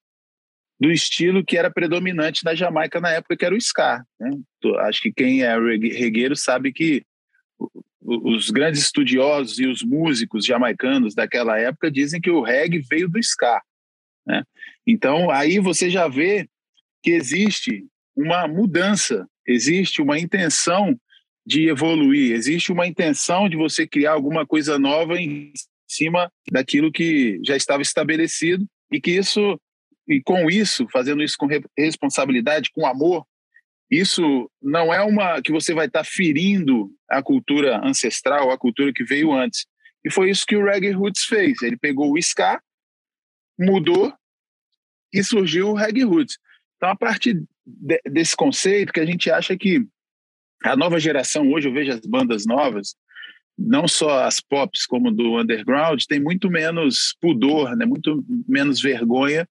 do 0.84 0.92
estilo 0.92 1.46
que 1.46 1.58
era 1.58 1.72
predominante 1.72 2.44
na 2.44 2.54
Jamaica 2.54 3.00
na 3.00 3.10
época, 3.10 3.38
que 3.38 3.46
era 3.46 3.56
o 3.56 3.58
ska. 3.58 4.04
Né? 4.20 4.32
Acho 4.80 5.02
que 5.02 5.14
quem 5.14 5.42
é 5.42 5.56
regueiro 5.56 6.36
sabe 6.36 6.74
que 6.74 7.06
os 8.02 8.52
grandes 8.52 8.82
estudiosos 8.82 9.60
e 9.60 9.66
os 9.66 9.82
músicos 9.82 10.46
jamaicanos 10.46 11.16
daquela 11.16 11.58
época 11.58 11.90
dizem 11.90 12.20
que 12.20 12.30
o 12.30 12.42
reggae 12.42 12.80
veio 12.80 13.08
do 13.08 13.18
ska. 13.18 13.62
Né? 14.28 14.44
Então, 14.86 15.32
aí 15.32 15.58
você 15.58 15.90
já 15.90 16.10
vê 16.10 16.50
que 17.02 17.12
existe 17.12 17.86
uma 18.14 18.46
mudança, 18.46 19.26
existe 19.48 20.02
uma 20.02 20.20
intenção 20.20 21.00
de 21.46 21.70
evoluir, 21.70 22.34
existe 22.34 22.74
uma 22.74 22.86
intenção 22.86 23.48
de 23.48 23.56
você 23.56 23.88
criar 23.88 24.12
alguma 24.12 24.46
coisa 24.46 24.78
nova 24.78 25.16
em 25.18 25.54
cima 25.88 26.30
daquilo 26.52 26.92
que 26.92 27.40
já 27.42 27.56
estava 27.56 27.82
estabelecido 27.82 28.68
e 28.92 29.00
que 29.00 29.12
isso 29.12 29.58
e 30.08 30.22
com 30.22 30.50
isso, 30.50 30.88
fazendo 30.92 31.24
isso 31.24 31.36
com 31.38 31.48
responsabilidade, 31.78 32.72
com 32.74 32.86
amor, 32.86 33.26
isso 33.90 34.50
não 34.62 34.94
é 34.94 35.02
uma 35.04 35.42
que 35.42 35.52
você 35.52 35.74
vai 35.74 35.86
estar 35.86 36.04
ferindo 36.04 36.92
a 37.10 37.22
cultura 37.22 37.80
ancestral, 37.86 38.52
a 38.52 38.58
cultura 38.58 38.92
que 38.94 39.04
veio 39.04 39.32
antes. 39.32 39.66
E 40.04 40.12
foi 40.12 40.30
isso 40.30 40.46
que 40.46 40.56
o 40.56 40.66
Reggae 40.66 40.92
Roots 40.92 41.24
fez. 41.26 41.62
Ele 41.62 41.78
pegou 41.78 42.12
o 42.12 42.18
ska, 42.18 42.62
mudou 43.58 44.14
e 45.14 45.24
surgiu 45.24 45.70
o 45.70 45.76
Reggae 45.76 46.04
Roots. 46.04 46.38
Então, 46.76 46.90
a 46.90 46.96
partir 46.96 47.44
de, 47.66 48.02
desse 48.06 48.36
conceito 48.36 48.92
que 48.92 49.00
a 49.00 49.06
gente 49.06 49.30
acha 49.30 49.56
que 49.56 49.86
a 50.64 50.76
nova 50.76 51.00
geração, 51.00 51.52
hoje 51.52 51.68
eu 51.68 51.74
vejo 51.74 51.92
as 51.92 52.02
bandas 52.02 52.46
novas, 52.46 52.96
não 53.58 53.88
só 53.88 54.24
as 54.24 54.40
pops 54.40 54.86
como 54.86 55.12
do 55.12 55.40
underground, 55.40 56.02
tem 56.08 56.20
muito 56.20 56.50
menos 56.50 57.16
pudor, 57.22 57.76
né, 57.76 57.86
muito 57.86 58.26
menos 58.48 58.82
vergonha 58.82 59.48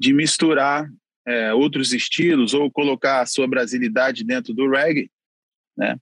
de 0.00 0.14
misturar 0.14 0.88
é, 1.26 1.52
outros 1.52 1.92
estilos 1.92 2.54
ou 2.54 2.70
colocar 2.70 3.20
a 3.20 3.26
sua 3.26 3.46
brasilidade 3.46 4.24
dentro 4.24 4.54
do 4.54 4.68
reggae, 4.68 5.10
né? 5.76 5.96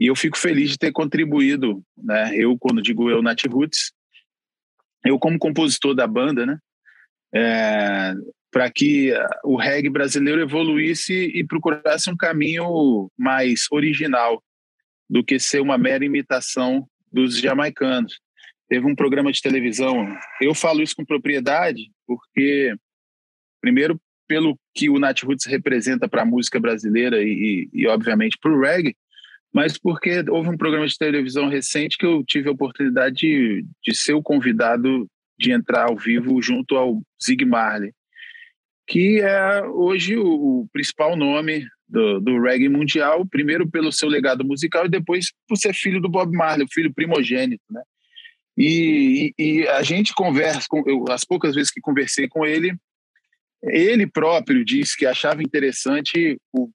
E 0.00 0.06
eu 0.06 0.16
fico 0.16 0.38
feliz 0.38 0.70
de 0.70 0.78
ter 0.78 0.90
contribuído, 0.90 1.84
né? 1.96 2.34
Eu, 2.34 2.58
quando 2.58 2.80
digo 2.80 3.10
eu, 3.10 3.22
Nat 3.22 3.44
Roots, 3.44 3.92
eu 5.04 5.18
como 5.18 5.38
compositor 5.38 5.94
da 5.94 6.06
banda, 6.06 6.46
né? 6.46 6.58
É, 7.34 8.14
para 8.50 8.70
que 8.70 9.12
o 9.44 9.56
reggae 9.56 9.88
brasileiro 9.88 10.40
evoluísse 10.40 11.12
e 11.12 11.44
procurasse 11.44 12.10
um 12.10 12.16
caminho 12.16 13.10
mais 13.18 13.66
original 13.70 14.42
do 15.08 15.22
que 15.22 15.38
ser 15.38 15.60
uma 15.60 15.76
mera 15.76 16.04
imitação 16.04 16.86
dos 17.10 17.38
jamaicanos. 17.38 18.18
Teve 18.68 18.86
um 18.86 18.94
programa 18.94 19.30
de 19.30 19.42
televisão, 19.42 20.06
eu 20.40 20.54
falo 20.54 20.82
isso 20.82 20.96
com 20.96 21.04
propriedade, 21.04 21.90
porque, 22.06 22.74
primeiro, 23.62 23.98
pelo 24.28 24.58
que 24.74 24.90
o 24.90 24.98
Nat 24.98 25.22
Roots 25.22 25.46
representa 25.46 26.06
para 26.06 26.22
a 26.22 26.26
música 26.26 26.60
brasileira 26.60 27.22
e, 27.22 27.68
e, 27.72 27.82
e 27.82 27.86
obviamente, 27.86 28.36
para 28.38 28.52
o 28.52 28.60
reggae, 28.60 28.94
mas 29.54 29.78
porque 29.78 30.24
houve 30.28 30.50
um 30.50 30.56
programa 30.56 30.86
de 30.86 30.98
televisão 30.98 31.48
recente 31.48 31.96
que 31.96 32.04
eu 32.04 32.22
tive 32.26 32.48
a 32.48 32.52
oportunidade 32.52 33.16
de, 33.16 33.64
de 33.82 33.94
ser 33.94 34.12
o 34.12 34.22
convidado 34.22 35.08
de 35.38 35.52
entrar 35.52 35.88
ao 35.88 35.96
vivo 35.96 36.42
junto 36.42 36.76
ao 36.76 37.00
Zig 37.22 37.44
Marley 37.44 37.92
que 38.86 39.20
é 39.20 39.62
hoje 39.62 40.16
o, 40.16 40.26
o 40.26 40.68
principal 40.72 41.16
nome 41.16 41.66
do, 41.88 42.20
do, 42.20 42.40
reggae 42.40 42.68
mundial, 42.68 43.26
primeiro 43.26 43.68
pelo 43.68 43.92
seu 43.92 44.08
legado 44.08 44.44
musical 44.44 44.86
e 44.86 44.90
depois 44.90 45.32
por 45.48 45.56
ser 45.56 45.74
filho 45.74 46.00
do 46.00 46.08
Bob 46.08 46.34
Marley, 46.36 46.66
o 46.66 46.72
filho 46.72 46.92
primogênito, 46.92 47.62
né? 47.70 47.82
E, 48.56 49.32
e, 49.38 49.60
e 49.60 49.68
a 49.68 49.82
gente 49.82 50.14
conversa, 50.14 50.66
com, 50.68 50.82
eu, 50.86 51.04
as 51.08 51.24
poucas 51.24 51.54
vezes 51.54 51.70
que 51.70 51.80
conversei 51.80 52.28
com 52.28 52.44
ele, 52.44 52.74
ele 53.62 54.06
próprio 54.06 54.64
disse 54.64 54.96
que 54.96 55.06
achava 55.06 55.42
interessante 55.42 56.38
o, 56.52 56.70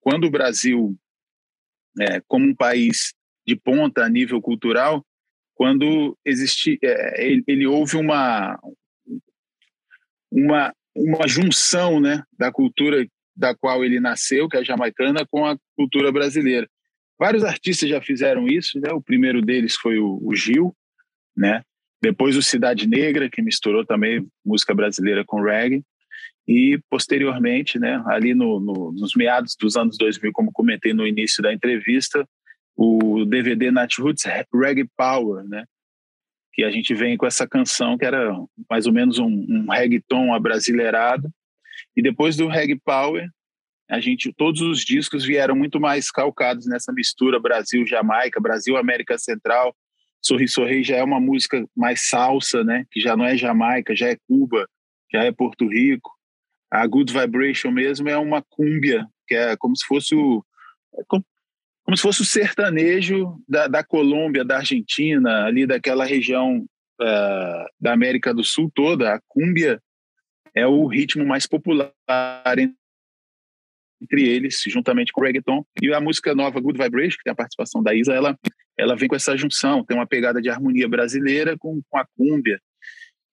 quando 0.00 0.24
o 0.24 0.30
Brasil, 0.30 0.96
é, 2.00 2.20
como 2.26 2.46
um 2.46 2.54
país 2.54 3.14
de 3.46 3.56
ponta 3.56 4.04
a 4.04 4.08
nível 4.08 4.40
cultural, 4.40 5.04
quando 5.54 6.16
existe, 6.24 6.78
é, 6.82 7.24
ele, 7.24 7.42
ele 7.46 7.66
houve 7.66 7.96
uma 7.96 8.58
uma 10.30 10.72
uma 10.96 11.28
junção 11.28 12.00
né, 12.00 12.22
da 12.38 12.50
cultura 12.50 13.06
da 13.36 13.54
qual 13.54 13.84
ele 13.84 14.00
nasceu, 14.00 14.48
que 14.48 14.56
é 14.56 14.60
a 14.60 14.64
jamaicana, 14.64 15.26
com 15.30 15.44
a 15.44 15.58
cultura 15.76 16.10
brasileira. 16.10 16.66
Vários 17.18 17.44
artistas 17.44 17.88
já 17.88 18.00
fizeram 18.00 18.48
isso, 18.48 18.80
né? 18.80 18.90
O 18.92 19.02
primeiro 19.02 19.42
deles 19.42 19.76
foi 19.76 19.98
o, 19.98 20.18
o 20.22 20.34
Gil, 20.34 20.74
né? 21.36 21.62
Depois 22.00 22.36
o 22.36 22.42
Cidade 22.42 22.86
Negra, 22.86 23.28
que 23.28 23.42
misturou 23.42 23.84
também 23.84 24.26
música 24.44 24.74
brasileira 24.74 25.22
com 25.24 25.42
reggae. 25.42 25.82
E, 26.48 26.78
posteriormente, 26.88 27.78
né, 27.78 28.02
ali 28.06 28.34
no, 28.34 28.60
no, 28.60 28.92
nos 28.92 29.14
meados 29.14 29.56
dos 29.58 29.76
anos 29.76 29.98
2000, 29.98 30.32
como 30.32 30.52
comentei 30.52 30.92
no 30.92 31.06
início 31.06 31.42
da 31.42 31.52
entrevista, 31.52 32.26
o 32.76 33.24
DVD 33.24 33.70
Roots 33.98 34.24
Reggae 34.52 34.88
Power, 34.96 35.44
né, 35.44 35.64
que 36.56 36.64
a 36.64 36.70
gente 36.70 36.94
vem 36.94 37.18
com 37.18 37.26
essa 37.26 37.46
canção 37.46 37.98
que 37.98 38.04
era 38.06 38.32
mais 38.68 38.86
ou 38.86 38.92
menos 38.92 39.18
um, 39.18 39.26
um 39.26 39.66
reggaeton 39.70 40.32
abrasileirado. 40.32 41.30
E 41.94 42.00
depois 42.00 42.34
do 42.34 42.48
Reggae 42.48 42.80
Power, 42.82 43.28
a 43.90 44.00
gente 44.00 44.32
todos 44.32 44.62
os 44.62 44.80
discos 44.80 45.22
vieram 45.22 45.54
muito 45.54 45.78
mais 45.78 46.10
calcados 46.10 46.66
nessa 46.66 46.94
mistura 46.94 47.38
Brasil-Jamaica, 47.38 48.40
Brasil-América 48.40 49.18
Central. 49.18 49.76
Sorri 50.24 50.48
Sorri 50.48 50.82
já 50.82 50.96
é 50.96 51.04
uma 51.04 51.20
música 51.20 51.62
mais 51.76 52.08
salsa, 52.08 52.64
né? 52.64 52.86
Que 52.90 53.00
já 53.00 53.14
não 53.14 53.26
é 53.26 53.36
Jamaica, 53.36 53.94
já 53.94 54.08
é 54.08 54.16
Cuba, 54.26 54.66
já 55.12 55.24
é 55.24 55.30
Porto 55.30 55.68
Rico. 55.68 56.15
A 56.70 56.86
Good 56.86 57.12
Vibration 57.12 57.70
mesmo 57.70 58.08
é 58.08 58.18
uma 58.18 58.42
cúmbia, 58.42 59.06
que 59.26 59.34
é 59.34 59.56
como 59.56 59.76
se 59.76 59.86
fosse 59.86 60.14
o, 60.14 60.44
é 60.98 61.02
como, 61.06 61.24
se 61.96 62.02
fosse 62.02 62.22
o 62.22 62.24
sertanejo 62.24 63.40
da, 63.48 63.68
da 63.68 63.84
Colômbia, 63.84 64.44
da 64.44 64.58
Argentina, 64.58 65.44
ali 65.44 65.66
daquela 65.66 66.04
região 66.04 66.66
uh, 67.00 67.66
da 67.80 67.92
América 67.92 68.34
do 68.34 68.42
Sul 68.42 68.70
toda. 68.74 69.14
A 69.14 69.20
cúmbia 69.28 69.80
é 70.54 70.66
o 70.66 70.86
ritmo 70.86 71.24
mais 71.24 71.46
popular 71.46 71.92
entre 74.00 74.26
eles, 74.28 74.62
juntamente 74.66 75.12
com 75.12 75.20
o 75.20 75.24
reggaeton. 75.24 75.64
E 75.80 75.92
a 75.92 76.00
música 76.00 76.34
nova 76.34 76.60
Good 76.60 76.82
Vibration, 76.82 77.18
que 77.18 77.24
tem 77.24 77.32
a 77.32 77.36
participação 77.36 77.82
da 77.82 77.94
Isa, 77.94 78.12
ela, 78.12 78.36
ela 78.78 78.96
vem 78.96 79.08
com 79.08 79.16
essa 79.16 79.36
junção, 79.36 79.84
tem 79.84 79.96
uma 79.96 80.06
pegada 80.06 80.40
de 80.40 80.48
harmonia 80.48 80.88
brasileira 80.88 81.56
com, 81.58 81.80
com 81.88 81.98
a 81.98 82.06
cúmbia. 82.16 82.60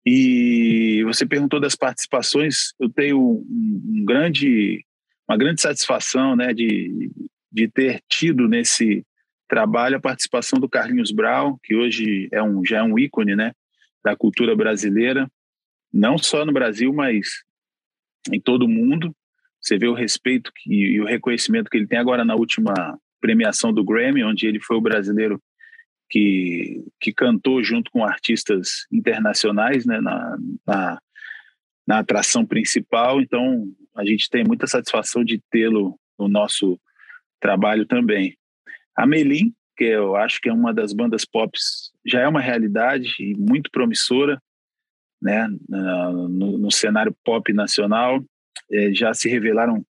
E 0.05 1.01
você 1.05 1.25
perguntou 1.25 1.59
das 1.59 1.75
participações, 1.75 2.73
eu 2.79 2.89
tenho 2.89 3.19
um, 3.19 3.99
um 3.99 4.05
grande, 4.05 4.85
uma 5.27 5.37
grande 5.37 5.61
satisfação 5.61 6.35
né, 6.35 6.53
de, 6.53 7.11
de 7.51 7.69
ter 7.69 8.01
tido 8.09 8.47
nesse 8.47 9.05
trabalho 9.47 9.97
a 9.97 10.01
participação 10.01 10.59
do 10.59 10.67
Carlinhos 10.67 11.11
Brau, 11.11 11.57
que 11.63 11.75
hoje 11.75 12.27
é 12.31 12.43
um, 12.43 12.65
já 12.65 12.79
é 12.79 12.83
um 12.83 12.99
ícone 12.99 13.35
né, 13.35 13.53
da 14.03 14.15
cultura 14.15 14.55
brasileira, 14.55 15.29
não 15.93 16.17
só 16.17 16.45
no 16.45 16.51
Brasil, 16.51 16.91
mas 16.91 17.43
em 18.31 18.41
todo 18.41 18.63
o 18.63 18.69
mundo. 18.69 19.15
Você 19.61 19.77
vê 19.77 19.87
o 19.87 19.93
respeito 19.93 20.51
que, 20.53 20.73
e 20.73 20.99
o 20.99 21.05
reconhecimento 21.05 21.69
que 21.69 21.77
ele 21.77 21.87
tem 21.87 21.97
agora 21.97 22.25
na 22.25 22.35
última 22.35 22.73
premiação 23.21 23.71
do 23.71 23.85
Grammy, 23.85 24.23
onde 24.23 24.45
ele 24.45 24.59
foi 24.59 24.75
o 24.75 24.81
brasileiro 24.81 25.41
que, 26.13 26.85
que 27.01 27.11
cantou 27.11 27.63
junto 27.63 27.89
com 27.89 28.05
artistas 28.05 28.85
internacionais 28.91 29.83
né, 29.83 29.99
na, 29.99 30.37
na, 30.63 30.99
na 31.87 31.97
atração 31.97 32.45
principal. 32.45 33.19
Então, 33.19 33.67
a 33.95 34.05
gente 34.05 34.29
tem 34.29 34.43
muita 34.43 34.67
satisfação 34.67 35.23
de 35.23 35.41
tê-lo 35.49 35.99
no 36.19 36.27
nosso 36.27 36.79
trabalho 37.41 37.87
também. 37.87 38.37
A 38.95 39.07
Melim, 39.07 39.51
que 39.75 39.85
eu 39.85 40.15
acho 40.15 40.39
que 40.39 40.49
é 40.49 40.53
uma 40.53 40.71
das 40.71 40.93
bandas 40.93 41.25
pop, 41.25 41.51
já 42.05 42.21
é 42.21 42.27
uma 42.27 42.41
realidade 42.41 43.15
e 43.19 43.33
muito 43.33 43.71
promissora 43.71 44.39
né, 45.19 45.47
no, 45.67 46.59
no 46.59 46.71
cenário 46.71 47.15
pop 47.25 47.51
nacional 47.53 48.23
é, 48.71 48.93
já 48.93 49.15
se 49.15 49.27
revelaram 49.27 49.83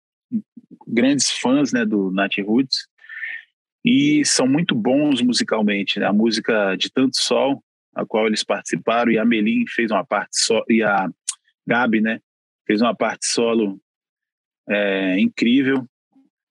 grandes 0.88 1.30
fãs 1.32 1.74
né, 1.74 1.86
do 1.86 2.12
Nat 2.12 2.38
Roots 2.38 2.88
e 3.84 4.24
são 4.26 4.48
muito 4.48 4.74
bons 4.74 5.22
musicalmente. 5.22 6.00
Né? 6.00 6.06
A 6.06 6.14
música 6.14 6.76
de 6.76 6.92
Tanto 6.92 7.20
Sol, 7.20 7.64
a 7.94 8.06
qual 8.06 8.28
eles 8.28 8.44
participaram, 8.44 9.12
e 9.12 9.18
a 9.18 9.26
Melim 9.26 9.66
fez 9.68 9.92
uma 9.92 10.06
parte 10.06 10.38
solo, 10.38 10.66
e 10.70 10.82
a 10.82 11.10
Gabi, 11.68 12.02
né, 12.02 12.20
fez 12.66 12.82
uma 12.82 12.96
parte 12.96 13.26
solo 13.26 13.80
é, 14.70 15.20
incrível. 15.20 15.86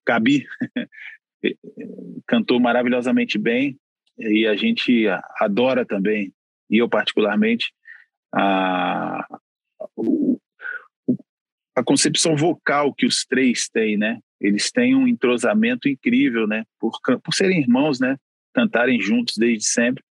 Gabi 0.05 0.45
cantou 2.27 2.59
maravilhosamente 2.59 3.37
bem 3.37 3.77
e 4.17 4.45
a 4.45 4.55
gente 4.55 5.05
adora 5.39 5.85
também, 5.85 6.33
e 6.69 6.77
eu 6.77 6.87
particularmente, 6.87 7.73
a, 8.33 9.25
o, 9.95 10.39
a 11.75 11.83
concepção 11.83 12.35
vocal 12.35 12.93
que 12.93 13.05
os 13.05 13.25
três 13.25 13.67
têm, 13.67 13.97
né? 13.97 14.19
Eles 14.39 14.71
têm 14.71 14.95
um 14.95 15.07
entrosamento 15.07 15.87
incrível, 15.87 16.47
né? 16.47 16.63
Por, 16.79 16.91
por 17.01 17.33
serem 17.33 17.59
irmãos, 17.59 17.99
né? 17.99 18.17
Cantarem 18.53 19.01
juntos 19.01 19.35
desde 19.37 19.65
sempre. 19.65 20.03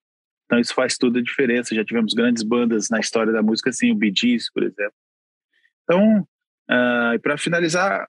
Então 0.46 0.58
isso 0.58 0.74
faz 0.74 0.98
toda 0.98 1.20
a 1.20 1.22
diferença. 1.22 1.74
Já 1.74 1.84
tivemos 1.84 2.14
grandes 2.14 2.42
bandas 2.42 2.88
na 2.90 2.98
história 2.98 3.32
da 3.32 3.42
música, 3.42 3.70
assim, 3.70 3.92
o 3.92 3.94
Bee 3.94 4.12
Gees, 4.14 4.50
por 4.52 4.62
exemplo. 4.62 4.94
Então, 5.84 6.20
uh, 6.70 7.20
para 7.22 7.38
finalizar, 7.38 8.08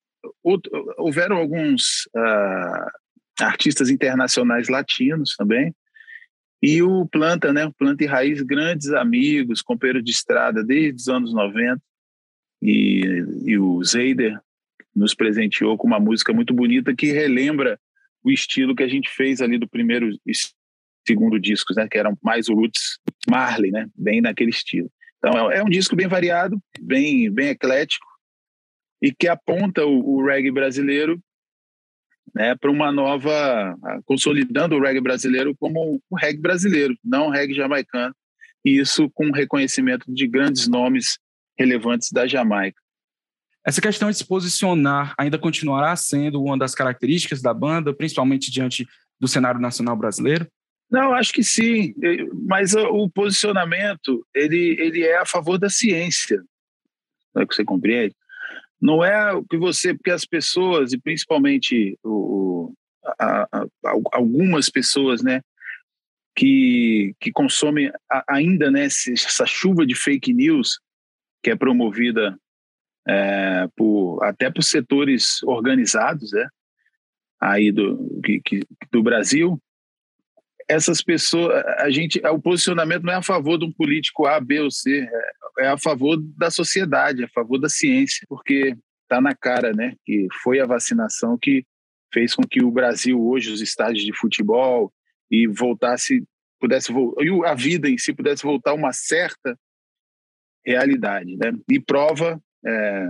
houveram 0.98 1.38
alguns 1.38 2.06
uh, 2.16 3.44
artistas 3.44 3.90
internacionais 3.90 4.70
latinos 4.70 5.36
também, 5.36 5.74
e 6.62 6.82
o 6.82 7.06
Planta, 7.08 7.52
né? 7.52 7.66
O 7.66 7.74
Planta 7.74 8.04
e 8.04 8.08
Raiz, 8.08 8.42
grandes 8.42 8.90
amigos, 8.94 9.62
companheiros 9.62 10.04
de 10.04 10.12
estrada 10.12 10.64
desde 10.64 11.02
os 11.02 11.08
anos 11.10 11.34
90 11.34 11.82
e, 12.64 13.02
e 13.46 13.58
o 13.58 13.84
Zeider 13.84 14.40
nos 14.96 15.14
presenteou 15.14 15.78
com 15.78 15.86
uma 15.86 16.00
música 16.00 16.32
muito 16.32 16.54
bonita 16.54 16.96
que 16.96 17.12
relembra 17.12 17.78
o 18.24 18.32
estilo 18.32 18.74
que 18.74 18.84
a 18.84 18.88
gente 18.88 19.10
fez 19.10 19.42
ali 19.42 19.58
do 19.58 19.68
primeiro 19.68 20.10
e 20.26 20.32
segundo 21.06 21.38
discos, 21.38 21.76
né, 21.76 21.86
que 21.90 21.98
eram 21.98 22.18
mais 22.24 22.48
o 22.48 22.54
roots 22.54 23.00
Marley, 23.30 23.70
né, 23.70 23.90
bem 23.94 24.22
naquele 24.22 24.50
estilo. 24.52 24.90
Então 25.18 25.52
é, 25.52 25.58
é 25.58 25.64
um 25.64 25.70
disco 25.70 25.94
bem 25.94 26.08
variado, 26.08 26.58
bem 26.80 27.30
bem 27.30 27.50
eclético 27.50 28.08
e 29.02 29.14
que 29.14 29.28
aponta 29.28 29.86
o, 29.86 30.16
o 30.16 30.26
reggae 30.26 30.50
brasileiro 30.50 31.22
né, 32.34 32.56
para 32.56 32.72
uma 32.72 32.94
nova, 32.94 33.76
consolidando 34.06 34.76
o 34.76 34.82
reggae 34.82 35.02
brasileiro 35.02 35.54
como 35.60 36.02
o 36.10 36.16
reggae 36.16 36.40
brasileiro, 36.40 36.98
não 37.04 37.28
o 37.28 37.30
reggae 37.30 37.54
jamaicano, 37.54 38.16
e 38.64 38.80
isso 38.80 39.10
com 39.10 39.32
reconhecimento 39.32 40.06
de 40.08 40.26
grandes 40.26 40.68
nomes 40.70 41.20
relevantes 41.58 42.12
da 42.12 42.28
Jamaica. 42.28 42.82
Essa 43.66 43.82
questão 43.82 44.10
de 44.10 44.18
se 44.18 44.26
posicionar 44.26 45.14
ainda 45.18 45.40
continuará 45.40 45.96
sendo 45.96 46.42
uma 46.42 46.58
das 46.58 46.76
características 46.76 47.42
da 47.42 47.54
banda, 47.54 47.94
principalmente 47.94 48.52
diante 48.52 48.86
do 49.20 49.28
cenário 49.28 49.60
nacional 49.60 49.96
brasileiro? 49.96 50.48
Não, 50.92 51.14
acho 51.14 51.32
que 51.34 51.44
sim, 51.44 51.94
mas 52.48 52.76
o 52.76 53.10
posicionamento 53.10 54.26
ele, 54.36 54.76
ele 54.80 55.02
é 55.02 55.18
a 55.18 55.26
favor 55.26 55.58
da 55.58 55.70
ciência, 55.70 56.44
não 57.34 57.42
é 57.42 57.46
que 57.48 57.56
você 57.56 57.64
compreende? 57.64 58.16
Não 58.82 59.04
é 59.04 59.32
o 59.32 59.44
que 59.44 59.58
você, 59.58 59.94
porque 59.94 60.12
as 60.12 60.26
pessoas, 60.26 60.92
e 60.92 61.00
principalmente 61.00 61.98
o, 62.04 62.74
a, 63.18 63.44
a, 63.44 63.66
algumas 64.12 64.70
pessoas, 64.70 65.24
né, 65.24 65.42
que, 66.36 67.16
que 67.20 67.32
consomem 67.32 67.92
ainda 68.28 68.70
né, 68.70 68.86
essa 68.86 69.46
chuva 69.46 69.86
de 69.86 69.96
fake 69.96 70.34
news, 70.34 70.80
que 71.44 71.52
é 71.52 71.56
promovida 71.56 72.38
é, 73.08 73.68
por, 73.76 74.24
até 74.24 74.50
por 74.50 74.64
setores 74.64 75.44
organizados 75.44 76.32
né, 76.32 76.48
aí 77.40 77.72
do, 77.72 78.22
que, 78.24 78.40
que, 78.40 78.62
do 78.92 79.04
Brasil, 79.04 79.62
essas 80.68 81.04
pessoas, 81.04 81.64
a 81.80 81.90
gente, 81.90 82.22
o 82.26 82.40
posicionamento 82.40 83.04
não 83.04 83.14
é 83.14 83.18
a 83.18 83.22
favor 83.22 83.58
de 83.58 83.66
um 83.66 83.72
político 83.72 84.26
A, 84.26 84.40
B 84.40 84.62
ou 84.62 84.72
C, 84.72 85.02
é, 85.60 85.66
é 85.66 85.68
a 85.68 85.78
favor 85.78 86.18
da 86.38 86.50
sociedade, 86.50 87.22
é 87.22 87.26
a 87.26 87.30
favor 87.30 87.60
da 87.60 87.68
ciência, 87.68 88.26
porque 88.30 88.76
está 89.04 89.20
na 89.20 89.36
cara, 89.36 89.74
né, 89.74 89.96
que 90.06 90.28
foi 90.42 90.62
a 90.62 90.66
vacinação 90.66 91.38
que 91.38 91.66
fez 92.14 92.34
com 92.34 92.44
que 92.44 92.64
o 92.64 92.72
Brasil 92.72 93.22
hoje, 93.22 93.52
os 93.52 93.62
estádios 93.62 94.06
de 94.06 94.16
futebol 94.16 94.94
e 95.30 95.48
voltasse, 95.48 96.24
pudesse 96.60 96.94
e 96.94 97.46
a 97.46 97.54
vida 97.54 97.90
em 97.90 97.98
si 97.98 98.14
pudesse 98.14 98.44
voltar 98.44 98.74
uma 98.74 98.94
certa 98.94 99.58
realidade, 100.66 101.36
né? 101.38 101.52
E 101.70 101.80
prova 101.80 102.42
é, 102.66 103.10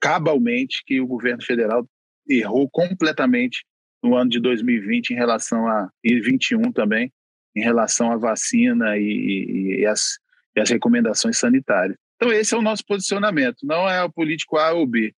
cabalmente 0.00 0.82
que 0.86 1.00
o 1.00 1.06
governo 1.06 1.42
federal 1.42 1.86
errou 2.28 2.68
completamente 2.70 3.64
no 4.02 4.14
ano 4.14 4.30
de 4.30 4.40
2020 4.40 5.10
em 5.10 5.16
relação 5.16 5.66
a 5.66 5.88
e 6.04 6.20
21 6.20 6.72
também 6.72 7.12
em 7.56 7.62
relação 7.62 8.12
à 8.12 8.16
vacina 8.16 8.96
e, 8.96 9.02
e, 9.02 9.80
e, 9.80 9.86
as, 9.86 10.18
e 10.56 10.60
as 10.60 10.70
recomendações 10.70 11.38
sanitárias. 11.38 11.96
Então 12.16 12.32
esse 12.32 12.54
é 12.54 12.58
o 12.58 12.62
nosso 12.62 12.84
posicionamento, 12.86 13.58
não 13.64 13.88
é 13.88 14.02
o 14.02 14.12
político 14.12 14.56
A 14.56 14.72
ou 14.72 14.86
B. 14.86 15.12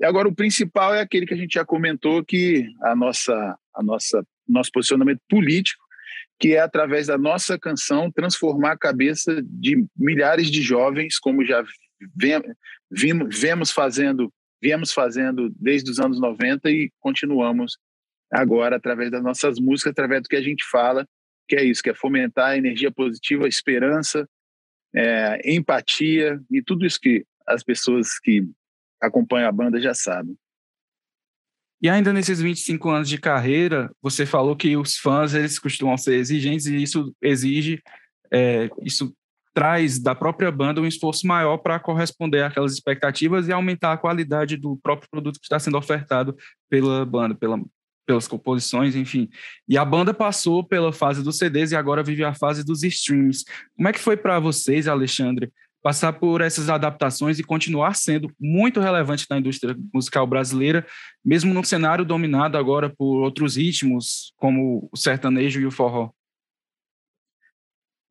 E 0.00 0.04
agora 0.04 0.28
o 0.28 0.34
principal 0.34 0.94
é 0.94 1.00
aquele 1.00 1.26
que 1.26 1.34
a 1.34 1.36
gente 1.36 1.54
já 1.54 1.64
comentou 1.64 2.24
que 2.24 2.66
a 2.82 2.94
nossa 2.94 3.56
a 3.74 3.82
nossa 3.82 4.24
nosso 4.48 4.70
posicionamento 4.72 5.20
político 5.28 5.87
que 6.38 6.54
é 6.54 6.60
através 6.60 7.08
da 7.08 7.18
nossa 7.18 7.58
canção 7.58 8.10
transformar 8.10 8.72
a 8.72 8.78
cabeça 8.78 9.42
de 9.42 9.84
milhares 9.96 10.50
de 10.50 10.62
jovens, 10.62 11.18
como 11.18 11.44
já 11.44 11.64
vimos, 12.90 13.38
vemos 13.38 13.70
fazendo, 13.70 14.32
viemos 14.62 14.92
fazendo 14.92 15.50
desde 15.58 15.90
os 15.90 15.98
anos 15.98 16.20
90 16.20 16.70
e 16.70 16.90
continuamos 17.00 17.76
agora 18.30 18.76
através 18.76 19.10
das 19.10 19.22
nossas 19.22 19.58
músicas, 19.58 19.90
através 19.90 20.22
do 20.22 20.28
que 20.28 20.36
a 20.36 20.42
gente 20.42 20.64
fala, 20.64 21.06
que 21.48 21.56
é 21.56 21.64
isso, 21.64 21.82
que 21.82 21.90
é 21.90 21.94
fomentar 21.94 22.50
a 22.50 22.56
energia 22.56 22.92
positiva, 22.92 23.48
esperança, 23.48 24.28
é, 24.94 25.52
empatia 25.52 26.40
e 26.50 26.62
tudo 26.62 26.86
isso 26.86 27.00
que 27.00 27.24
as 27.46 27.62
pessoas 27.64 28.18
que 28.18 28.46
acompanham 29.00 29.48
a 29.48 29.52
banda 29.52 29.80
já 29.80 29.94
sabem. 29.94 30.36
E 31.80 31.88
ainda 31.88 32.12
nesses 32.12 32.40
25 32.40 32.90
anos 32.90 33.08
de 33.08 33.18
carreira, 33.18 33.90
você 34.02 34.26
falou 34.26 34.56
que 34.56 34.76
os 34.76 34.96
fãs 34.96 35.34
eles 35.34 35.58
costumam 35.58 35.96
ser 35.96 36.14
exigentes 36.14 36.66
e 36.66 36.82
isso 36.82 37.14
exige, 37.22 37.80
é, 38.32 38.68
isso 38.82 39.14
traz 39.54 39.98
da 39.98 40.14
própria 40.14 40.50
banda 40.50 40.80
um 40.80 40.86
esforço 40.86 41.26
maior 41.26 41.58
para 41.58 41.80
corresponder 41.80 42.42
àquelas 42.42 42.72
expectativas 42.72 43.48
e 43.48 43.52
aumentar 43.52 43.92
a 43.92 43.96
qualidade 43.96 44.56
do 44.56 44.76
próprio 44.76 45.08
produto 45.10 45.38
que 45.38 45.46
está 45.46 45.58
sendo 45.58 45.76
ofertado 45.76 46.36
pela 46.68 47.04
banda, 47.04 47.34
pela, 47.34 47.60
pelas 48.06 48.28
composições, 48.28 48.94
enfim. 48.94 49.28
E 49.68 49.76
a 49.76 49.84
banda 49.84 50.14
passou 50.14 50.62
pela 50.62 50.92
fase 50.92 51.22
dos 51.22 51.38
CDs 51.38 51.72
e 51.72 51.76
agora 51.76 52.02
vive 52.02 52.24
a 52.24 52.34
fase 52.34 52.64
dos 52.64 52.82
streams. 52.82 53.44
Como 53.76 53.88
é 53.88 53.92
que 53.92 53.98
foi 53.98 54.16
para 54.16 54.38
vocês, 54.38 54.86
Alexandre, 54.86 55.52
passar 55.82 56.12
por 56.14 56.40
essas 56.40 56.68
adaptações 56.68 57.38
e 57.38 57.44
continuar 57.44 57.94
sendo 57.94 58.32
muito 58.38 58.80
relevante 58.80 59.26
na 59.30 59.38
indústria 59.38 59.76
musical 59.92 60.26
brasileira, 60.26 60.86
mesmo 61.24 61.54
num 61.54 61.62
cenário 61.62 62.04
dominado 62.04 62.58
agora 62.58 62.90
por 62.90 63.22
outros 63.22 63.56
ritmos, 63.56 64.32
como 64.36 64.88
o 64.92 64.96
sertanejo 64.96 65.60
e 65.60 65.66
o 65.66 65.70
forró? 65.70 66.10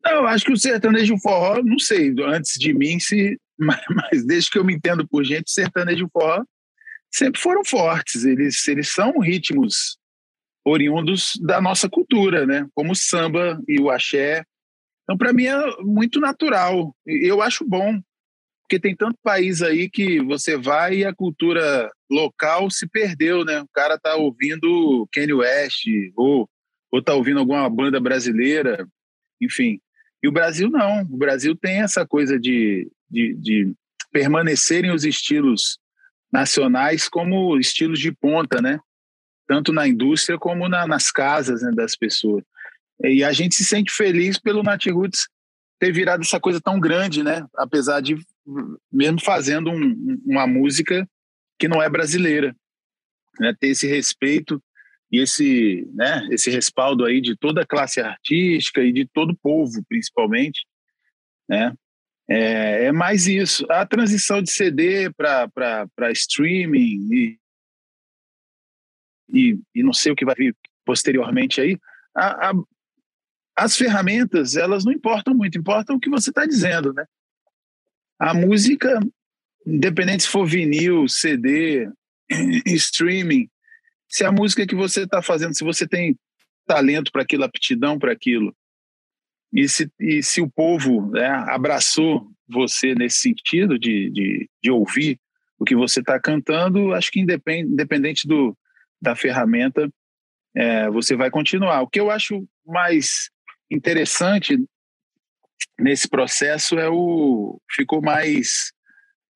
Não, 0.04 0.26
acho 0.26 0.46
que 0.46 0.54
o 0.54 0.58
sertanejo 0.58 1.14
e 1.14 1.18
o 1.18 1.20
forró, 1.20 1.62
não 1.64 1.80
sei, 1.80 2.14
antes 2.24 2.54
de 2.58 2.74
mim, 2.74 3.00
se, 3.00 3.38
mas, 3.60 3.82
mas 3.90 4.26
desde 4.26 4.50
que 4.50 4.58
eu 4.58 4.64
me 4.64 4.74
entendo 4.74 5.08
por 5.08 5.24
gente, 5.24 5.52
sertanejo 5.52 6.06
e 6.06 6.10
forró 6.12 6.44
sempre 7.12 7.40
foram 7.40 7.64
fortes. 7.64 8.26
Eles, 8.26 8.68
eles 8.68 8.90
são 8.90 9.20
ritmos 9.20 9.98
oriundos 10.66 11.34
da 11.42 11.62
nossa 11.62 11.90
cultura, 11.90 12.46
né? 12.46 12.68
Como 12.74 12.92
o 12.92 12.96
samba 12.96 13.60
e 13.68 13.80
o 13.80 13.90
axé. 13.90 14.44
Então, 15.08 15.18
para 15.18 15.32
mim, 15.32 15.46
é 15.46 15.56
muito 15.80 16.20
natural. 16.20 16.94
Eu 17.06 17.42
acho 17.42 17.64
bom, 17.66 17.98
porque 18.64 18.78
tem 18.78 18.94
tanto 18.94 19.18
país 19.24 19.62
aí 19.62 19.90
que 19.90 20.22
você 20.22 20.58
vai 20.58 20.98
e 20.98 21.06
a 21.06 21.16
cultura 21.16 21.90
local 22.12 22.70
se 22.70 22.86
perdeu, 22.86 23.46
né? 23.46 23.62
O 23.62 23.68
cara 23.74 23.98
tá 23.98 24.18
ouvindo 24.18 25.08
Kanye 25.14 25.34
West 25.34 25.86
ou, 26.18 26.50
ou 26.92 27.02
tá 27.02 27.14
ouvindo 27.14 27.40
alguma 27.40 27.70
banda 27.70 28.02
brasileira, 28.02 28.86
enfim. 29.42 29.80
E 30.22 30.28
o 30.28 30.32
Brasil 30.34 30.70
não. 30.70 31.04
O 31.04 31.18
Brasil 31.18 31.56
tem 31.56 31.82
essa 31.82 32.06
coisa 32.06 32.38
de, 32.38 32.92
de, 33.10 33.34
de 33.36 33.74
permanecerem 34.12 34.92
os 34.92 35.06
estilos 35.06 35.80
nacionais 36.30 37.08
como 37.08 37.58
estilos 37.58 38.00
de 38.00 38.12
ponta, 38.12 38.62
né? 38.62 38.78
Tanto 39.48 39.72
na 39.72 39.88
indústria 39.88 40.38
como 40.38 40.68
na, 40.68 40.86
nas 40.86 41.10
casas 41.10 41.62
né, 41.62 41.72
das 41.74 41.96
pessoas. 41.96 42.44
E 43.04 43.24
a 43.24 43.32
gente 43.32 43.56
se 43.56 43.64
sente 43.64 43.92
feliz 43.92 44.40
pelo 44.40 44.64
Roots 44.64 45.28
ter 45.80 45.92
virado 45.92 46.22
essa 46.22 46.40
coisa 46.40 46.60
tão 46.60 46.80
grande, 46.80 47.24
né? 47.24 47.46
Apesar 47.56 48.02
de 48.02 48.18
mesmo 48.92 49.22
fazendo 49.22 49.70
um, 49.70 50.22
uma 50.26 50.48
música 50.48 51.08
que 51.60 51.68
não 51.68 51.82
é 51.82 51.90
brasileira, 51.90 52.56
né? 53.40 53.54
Ter 53.60 53.68
esse 53.70 53.88
respeito 53.88 54.62
e 55.12 55.20
esse, 55.20 55.88
né? 55.94 56.28
Esse 56.32 56.50
respaldo 56.50 57.06
aí 57.06 57.22
de 57.22 57.36
toda 57.36 57.62
a 57.62 57.68
classe 57.68 58.00
artística 58.00 58.82
e 58.84 58.92
de 58.92 59.06
todo 59.06 59.32
o 59.32 59.38
povo, 59.38 59.84
principalmente, 59.88 60.66
né? 61.48 61.74
É, 62.30 62.86
é 62.86 62.92
mais 62.92 63.28
isso. 63.28 63.66
A 63.70 63.86
transição 63.86 64.42
de 64.42 64.52
CD 64.52 65.10
para 65.14 66.12
streaming 66.12 67.08
e, 67.12 67.40
e, 69.30 69.60
e, 69.74 69.84
não 69.84 69.94
sei 69.94 70.12
o 70.12 70.16
que 70.16 70.26
vai 70.26 70.36
vir 70.36 70.56
posteriormente 70.86 71.62
aí, 71.62 71.78
a, 72.16 72.50
a, 72.50 72.54
as 73.58 73.76
ferramentas, 73.76 74.56
elas 74.56 74.86
não 74.86 74.92
importam 74.92 75.34
muito, 75.34 75.58
importa 75.58 75.92
o 75.92 76.00
que 76.00 76.12
você 76.12 76.30
está 76.30 76.46
dizendo, 76.46 76.94
né? 76.94 77.06
A 78.20 78.32
música, 78.32 79.00
independente 79.66 80.24
se 80.24 80.30
for 80.30 80.46
vinil, 80.46 81.08
CD, 81.08 81.90
streaming, 82.68 83.50
se 84.08 84.24
a 84.24 84.32
música 84.32 84.68
que 84.68 84.76
você 84.76 85.04
está 85.04 85.24
fazendo, 85.24 85.56
se 85.56 85.64
você 85.64 85.88
tem 85.88 86.16
talento 86.68 87.12
para 87.12 87.24
aquilo, 87.24 87.44
aptidão 87.44 87.98
para 87.98 88.12
aquilo, 88.12 88.56
e 89.52 89.68
se, 89.68 89.92
e 90.00 90.22
se 90.22 90.40
o 90.40 90.50
povo 90.50 91.10
né, 91.10 91.28
abraçou 91.48 92.30
você 92.48 92.94
nesse 92.94 93.22
sentido 93.22 93.80
de, 93.80 94.12
de, 94.12 94.50
de 94.62 94.70
ouvir 94.70 95.20
o 95.58 95.66
que 95.66 95.76
você 95.76 96.00
está 96.00 96.20
cantando, 96.20 96.94
acho 96.94 97.10
que 97.10 97.22
independ, 97.22 97.68
independente 97.72 98.28
do, 98.28 98.56
da 99.02 99.16
ferramenta, 99.16 99.90
é, 100.56 100.90
você 100.92 101.16
vai 101.16 101.32
continuar. 101.32 101.82
O 101.82 101.88
que 101.88 102.00
eu 102.00 102.12
acho 102.12 102.48
mais 102.64 103.32
interessante 103.70 104.58
nesse 105.80 106.08
processo 106.08 106.78
é 106.80 106.90
o 106.90 107.60
ficou 107.72 108.02
mais 108.02 108.72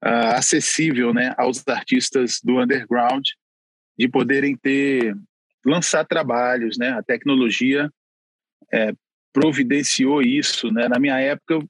uh, 0.03 0.35
acessível, 0.35 1.13
né, 1.13 1.33
aos 1.37 1.67
artistas 1.67 2.39
do 2.43 2.59
underground 2.59 3.25
de 3.97 4.07
poderem 4.07 4.55
ter 4.57 5.15
lançar 5.65 6.05
trabalhos, 6.05 6.77
né? 6.77 6.89
A 6.89 7.03
tecnologia 7.03 7.91
é, 8.73 8.93
providenciou 9.31 10.21
isso, 10.21 10.71
né? 10.71 10.87
Na 10.87 10.99
minha 10.99 11.19
época, 11.19 11.63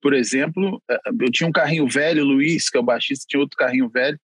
por 0.00 0.14
exemplo, 0.14 0.82
é, 0.90 0.98
eu 1.20 1.30
tinha 1.30 1.48
um 1.48 1.52
carrinho 1.52 1.86
velho, 1.86 2.22
o 2.22 2.26
Luiz, 2.26 2.70
que 2.70 2.76
é 2.76 2.80
o 2.80 2.84
baixista, 2.84 3.26
tinha 3.28 3.40
outro 3.40 3.56
carrinho 3.56 3.88
velho, 3.88 4.18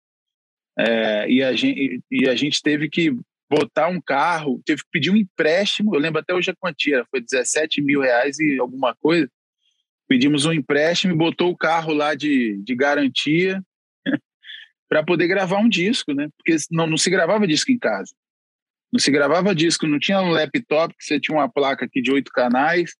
é, 0.77 1.29
e, 1.29 1.43
a 1.43 1.53
gente, 1.53 2.01
e 2.09 2.29
a 2.29 2.35
gente 2.35 2.61
teve 2.61 2.89
que 2.89 3.13
botar 3.51 3.89
um 3.89 3.99
carro, 3.99 4.61
teve 4.65 4.81
que 4.81 4.89
pedir 4.89 5.11
um 5.11 5.17
empréstimo, 5.17 5.93
eu 5.93 5.99
lembro 5.99 6.21
até 6.21 6.33
hoje 6.33 6.49
a 6.51 6.55
quantia, 6.55 7.05
foi 7.11 7.19
17 7.19 7.81
mil 7.81 7.99
reais 7.99 8.39
e 8.39 8.57
alguma 8.57 8.95
coisa, 8.95 9.29
pedimos 10.07 10.45
um 10.45 10.53
empréstimo 10.53 11.13
e 11.13 11.17
botou 11.17 11.51
o 11.51 11.57
carro 11.57 11.93
lá 11.93 12.15
de, 12.15 12.61
de 12.63 12.73
garantia 12.73 13.61
para 14.87 15.03
poder 15.03 15.27
gravar 15.27 15.57
um 15.57 15.67
disco, 15.67 16.13
né? 16.13 16.29
Porque 16.37 16.55
não, 16.71 16.87
não 16.87 16.95
se 16.95 17.09
gravava 17.09 17.45
disco 17.45 17.71
em 17.73 17.77
casa. 17.77 18.13
Não 18.91 18.99
se 18.99 19.11
gravava 19.11 19.53
disco, 19.53 19.85
não 19.85 19.99
tinha 19.99 20.21
um 20.21 20.31
laptop 20.31 20.95
que 20.97 21.03
você 21.03 21.19
tinha 21.19 21.37
uma 21.37 21.49
placa 21.49 21.85
aqui 21.85 22.01
de 22.01 22.11
oito 22.11 22.31
canais 22.31 22.95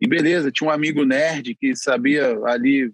e 0.00 0.06
beleza, 0.06 0.52
tinha 0.52 0.68
um 0.68 0.72
amigo 0.72 1.04
nerd 1.04 1.56
que 1.56 1.74
sabia 1.74 2.38
ali, 2.44 2.92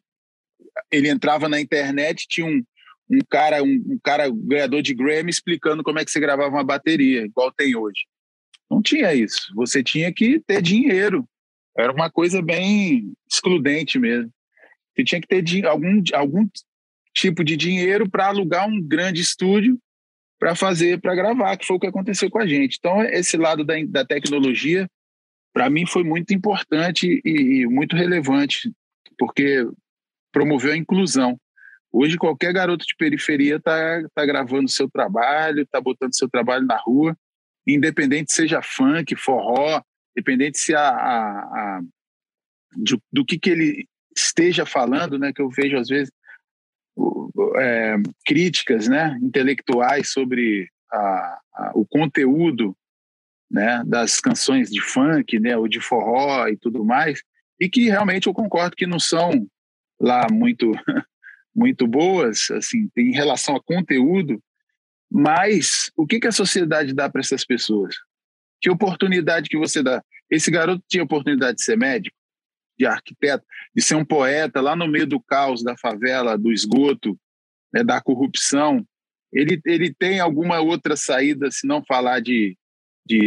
ele 0.91 1.09
entrava 1.11 1.47
na 1.47 1.61
internet, 1.61 2.27
tinha 2.27 2.47
um, 2.47 2.63
um 3.13 3.19
cara, 3.29 3.63
um, 3.63 3.85
um 3.91 3.99
cara 4.03 4.31
ganhador 4.31 4.83
de 4.83 4.95
Grammy 4.95 5.31
explicando 5.31 5.83
como 5.83 5.99
é 5.99 6.05
que 6.05 6.11
você 6.11 6.19
gravava 6.19 6.55
uma 6.55 6.65
bateria, 6.65 7.25
igual 7.25 7.53
tem 7.53 7.77
hoje. 7.77 8.07
Não 8.71 8.81
tinha 8.81 9.15
isso. 9.15 9.53
Você 9.55 9.83
tinha 9.83 10.13
que 10.13 10.41
ter 10.41 10.63
dinheiro. 10.63 11.29
Era 11.77 11.93
uma 11.93 12.11
coisa 12.11 12.41
bem 12.41 13.13
excludente 13.31 13.99
mesmo. 13.99 14.31
Você 14.95 15.05
tinha 15.05 15.21
que 15.21 15.27
ter 15.27 15.67
algum, 15.67 16.03
algum 16.15 16.49
tipo 17.15 17.45
de 17.45 17.57
dinheiro 17.57 18.09
para 18.11 18.29
alugar 18.29 18.67
um 18.67 18.81
grande 18.81 19.21
estúdio 19.21 19.79
para 20.39 20.57
fazer, 20.57 21.01
para 21.01 21.15
gravar, 21.15 21.57
que 21.57 21.65
foi 21.65 21.77
o 21.77 21.79
que 21.79 21.87
aconteceu 21.87 22.29
com 22.29 22.39
a 22.39 22.47
gente. 22.47 22.77
Então, 22.79 23.01
esse 23.05 23.37
lado 23.37 23.63
da, 23.63 23.75
da 23.87 24.05
tecnologia, 24.05 24.91
para 25.53 25.71
mim, 25.71 25.87
foi 25.87 26.03
muito 26.03 26.35
importante 26.35 27.21
e, 27.25 27.61
e, 27.61 27.67
muito 27.67 27.95
relevante, 27.95 28.73
porque 29.17 29.65
promoveu 30.33 30.73
a 30.73 30.77
inclusão. 30.77 31.39
Hoje, 31.93 32.17
qualquer 32.17 32.55
garoto 32.55 32.87
de 32.87 32.97
periferia 32.97 33.57
está 33.57 34.03
tá 34.15 34.25
gravando 34.25 34.71
seu 34.71 34.89
trabalho, 34.89 35.63
está 35.63 35.81
botando 35.81 36.17
seu 36.17 36.29
trabalho 36.29 36.65
na 36.67 36.77
rua, 36.77 37.17
independente 37.67 38.33
seja 38.33 38.63
funk, 38.63 39.15
forró, 39.15 39.83
independente 40.17 40.59
se 40.59 40.75
a, 40.75 40.89
a, 40.89 41.21
a 41.21 41.81
do, 42.75 43.03
do 43.13 43.25
que, 43.25 43.39
que 43.39 43.51
ele 43.51 43.87
esteja 44.17 44.65
falando, 44.65 45.19
né, 45.19 45.33
que 45.33 45.43
eu 45.43 45.51
vejo 45.51 45.77
às 45.77 45.89
vezes 45.89 46.11
é, 47.59 47.97
críticas 48.25 48.89
né, 48.89 49.19
intelectuais 49.23 50.11
sobre 50.11 50.69
a, 50.91 51.41
o 51.75 51.87
conteúdo 51.87 52.77
né, 53.51 53.83
das 53.87 54.21
canções 54.21 54.71
de 54.71 54.81
funk 54.81 55.39
né, 55.39 55.57
ou 55.57 55.69
de 55.69 55.81
forró 55.81 56.49
e 56.49 56.57
tudo 56.57 56.85
mais, 56.85 57.23
e 57.61 57.69
que 57.69 57.89
realmente 57.89 58.27
eu 58.27 58.35
concordo 58.35 58.77
que 58.77 58.87
não 58.87 58.99
são 58.99 59.47
lá 60.01 60.27
muito 60.31 60.73
muito 61.55 61.87
boas 61.87 62.51
assim 62.51 62.89
em 62.97 63.13
relação 63.13 63.57
a 63.57 63.63
conteúdo, 63.63 64.43
mas 65.11 65.91
o 65.97 66.07
que, 66.07 66.19
que 66.21 66.27
a 66.27 66.33
sociedade 66.33 66.95
dá 66.95 67.09
para 67.09 67.21
essas 67.21 67.45
pessoas? 67.45 67.97
Que 68.61 68.71
oportunidade 68.71 69.49
que 69.49 69.59
você 69.59 69.83
dá? 69.83 70.03
Esse 70.31 70.51
garoto 70.51 70.83
tinha 70.89 71.05
oportunidade 71.05 71.59
de 71.59 71.65
ser 71.65 71.77
médico? 71.77 72.17
de 72.79 72.87
arquiteto, 72.87 73.45
de 73.75 73.83
ser 73.83 73.95
um 73.95 74.05
poeta 74.05 74.61
lá 74.61 74.75
no 74.75 74.89
meio 74.89 75.07
do 75.07 75.21
caos 75.21 75.63
da 75.63 75.77
favela, 75.77 76.37
do 76.37 76.53
esgoto, 76.53 77.19
né, 77.73 77.85
da 77.85 78.01
corrupção. 78.01 78.85
Ele, 79.33 79.61
ele 79.65 79.95
tem 79.95 80.21
alguma 80.21 80.61
outra 80.61 80.97
saída 80.97 81.51
se 81.51 81.67
não 81.67 81.85
falar 81.85 82.21
de, 82.21 82.57
de, 83.07 83.21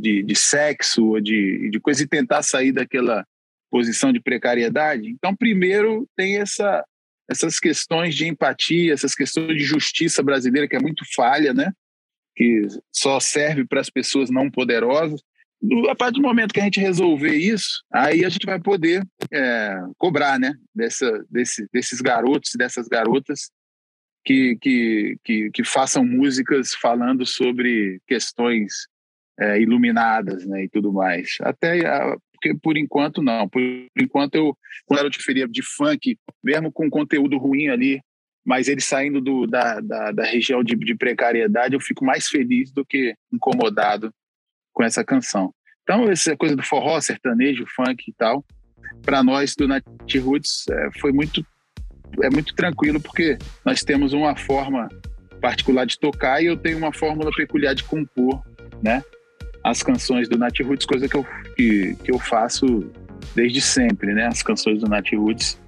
de, 0.00 0.22
de 0.22 0.34
sexo 0.34 1.06
ou 1.06 1.20
de, 1.20 1.70
de 1.70 1.80
coisa 1.80 2.02
e 2.02 2.08
tentar 2.08 2.42
sair 2.42 2.72
daquela 2.72 3.24
posição 3.70 4.12
de 4.12 4.20
precariedade? 4.20 5.08
Então, 5.08 5.36
primeiro, 5.36 6.08
tem 6.16 6.38
essa, 6.38 6.84
essas 7.32 7.58
questões 7.58 8.14
de 8.14 8.26
empatia, 8.28 8.92
essas 8.92 9.14
questões 9.14 9.56
de 9.56 9.64
justiça 9.64 10.22
brasileira, 10.22 10.68
que 10.68 10.76
é 10.76 10.80
muito 10.80 11.04
falha, 11.14 11.52
né? 11.52 11.72
que 12.34 12.66
só 12.90 13.20
serve 13.20 13.66
para 13.66 13.80
as 13.80 13.90
pessoas 13.90 14.30
não 14.30 14.50
poderosas 14.50 15.20
a 15.88 15.94
partir 15.94 16.20
do 16.20 16.22
momento 16.22 16.52
que 16.52 16.60
a 16.60 16.64
gente 16.64 16.80
resolver 16.80 17.36
isso, 17.36 17.84
aí 17.92 18.24
a 18.24 18.28
gente 18.28 18.44
vai 18.44 18.60
poder 18.60 19.06
é, 19.32 19.76
cobrar, 19.96 20.38
né, 20.38 20.54
dessa, 20.74 21.24
desse, 21.30 21.68
desses 21.72 22.00
garotos 22.00 22.54
e 22.54 22.58
dessas 22.58 22.88
garotas 22.88 23.50
que, 24.24 24.56
que, 24.60 25.16
que, 25.24 25.50
que, 25.52 25.64
façam 25.64 26.04
músicas 26.04 26.74
falando 26.74 27.24
sobre 27.24 28.00
questões 28.08 28.88
é, 29.38 29.60
iluminadas, 29.60 30.44
né, 30.46 30.64
e 30.64 30.68
tudo 30.68 30.92
mais. 30.92 31.36
Até 31.40 31.78
porque 32.42 32.54
por 32.54 32.76
enquanto 32.76 33.22
não. 33.22 33.48
Por 33.48 33.62
enquanto 33.96 34.34
eu, 34.34 34.58
quando 34.84 35.04
eu 35.04 35.10
diferia 35.10 35.46
de 35.46 35.62
funk, 35.62 36.18
mesmo 36.42 36.72
com 36.72 36.90
conteúdo 36.90 37.38
ruim 37.38 37.68
ali, 37.68 38.02
mas 38.44 38.66
ele 38.66 38.80
saindo 38.80 39.20
do, 39.20 39.46
da, 39.46 39.80
da, 39.80 40.10
da 40.10 40.24
região 40.24 40.64
de, 40.64 40.74
de 40.74 40.96
precariedade, 40.96 41.74
eu 41.74 41.80
fico 41.80 42.04
mais 42.04 42.26
feliz 42.26 42.72
do 42.72 42.84
que 42.84 43.14
incomodado 43.32 44.12
com 44.72 44.82
essa 44.82 45.04
canção. 45.04 45.54
Então, 45.84 46.10
essa 46.10 46.36
coisa 46.36 46.56
do 46.56 46.62
forró, 46.62 47.00
sertanejo, 47.00 47.64
funk 47.76 48.04
e 48.08 48.12
tal, 48.14 48.44
para 49.02 49.22
nós 49.22 49.54
do 49.54 49.68
Nat 49.68 49.84
Roots 50.20 50.64
é, 50.68 50.90
foi 50.98 51.12
muito 51.12 51.46
é 52.22 52.28
muito 52.28 52.54
tranquilo 52.54 53.00
porque 53.00 53.38
nós 53.64 53.82
temos 53.82 54.12
uma 54.12 54.36
forma 54.36 54.86
particular 55.40 55.86
de 55.86 55.98
tocar 55.98 56.42
e 56.42 56.46
eu 56.46 56.58
tenho 56.58 56.76
uma 56.76 56.92
fórmula 56.92 57.30
peculiar 57.34 57.74
de 57.74 57.84
compor, 57.84 58.44
né? 58.82 59.02
as 59.64 59.82
canções 59.82 60.28
do 60.28 60.38
Nat 60.38 60.58
Roots, 60.60 60.86
coisa 60.86 61.08
que 61.08 61.16
eu, 61.16 61.26
que, 61.56 61.96
que 62.02 62.12
eu 62.12 62.18
faço 62.18 62.90
desde 63.34 63.60
sempre, 63.60 64.12
né? 64.12 64.26
As 64.26 64.42
canções 64.42 64.80
do 64.80 64.88
Nat 64.88 65.10
Roots. 65.12 65.60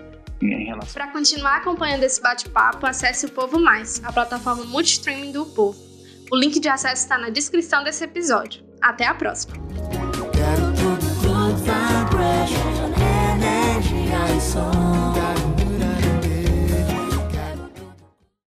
Relação... 0.43 0.93
Para 0.93 1.07
continuar 1.09 1.57
acompanhando 1.57 2.03
esse 2.03 2.21
bate-papo, 2.21 2.87
acesse 2.87 3.25
o 3.25 3.31
Povo 3.31 3.59
Mais, 3.59 4.03
a 4.05 4.13
plataforma 4.13 4.65
multistreaming 4.65 5.33
do 5.33 5.47
Povo. 5.47 5.79
O 6.31 6.37
link 6.37 6.61
de 6.61 6.69
acesso 6.69 7.03
está 7.03 7.17
na 7.17 7.31
descrição 7.31 7.83
desse 7.83 8.05
episódio. 8.05 8.63
Até 8.81 9.07
a 9.07 9.15
próxima! 9.15 9.55
Good 11.23 11.61
vibration. 11.63 12.95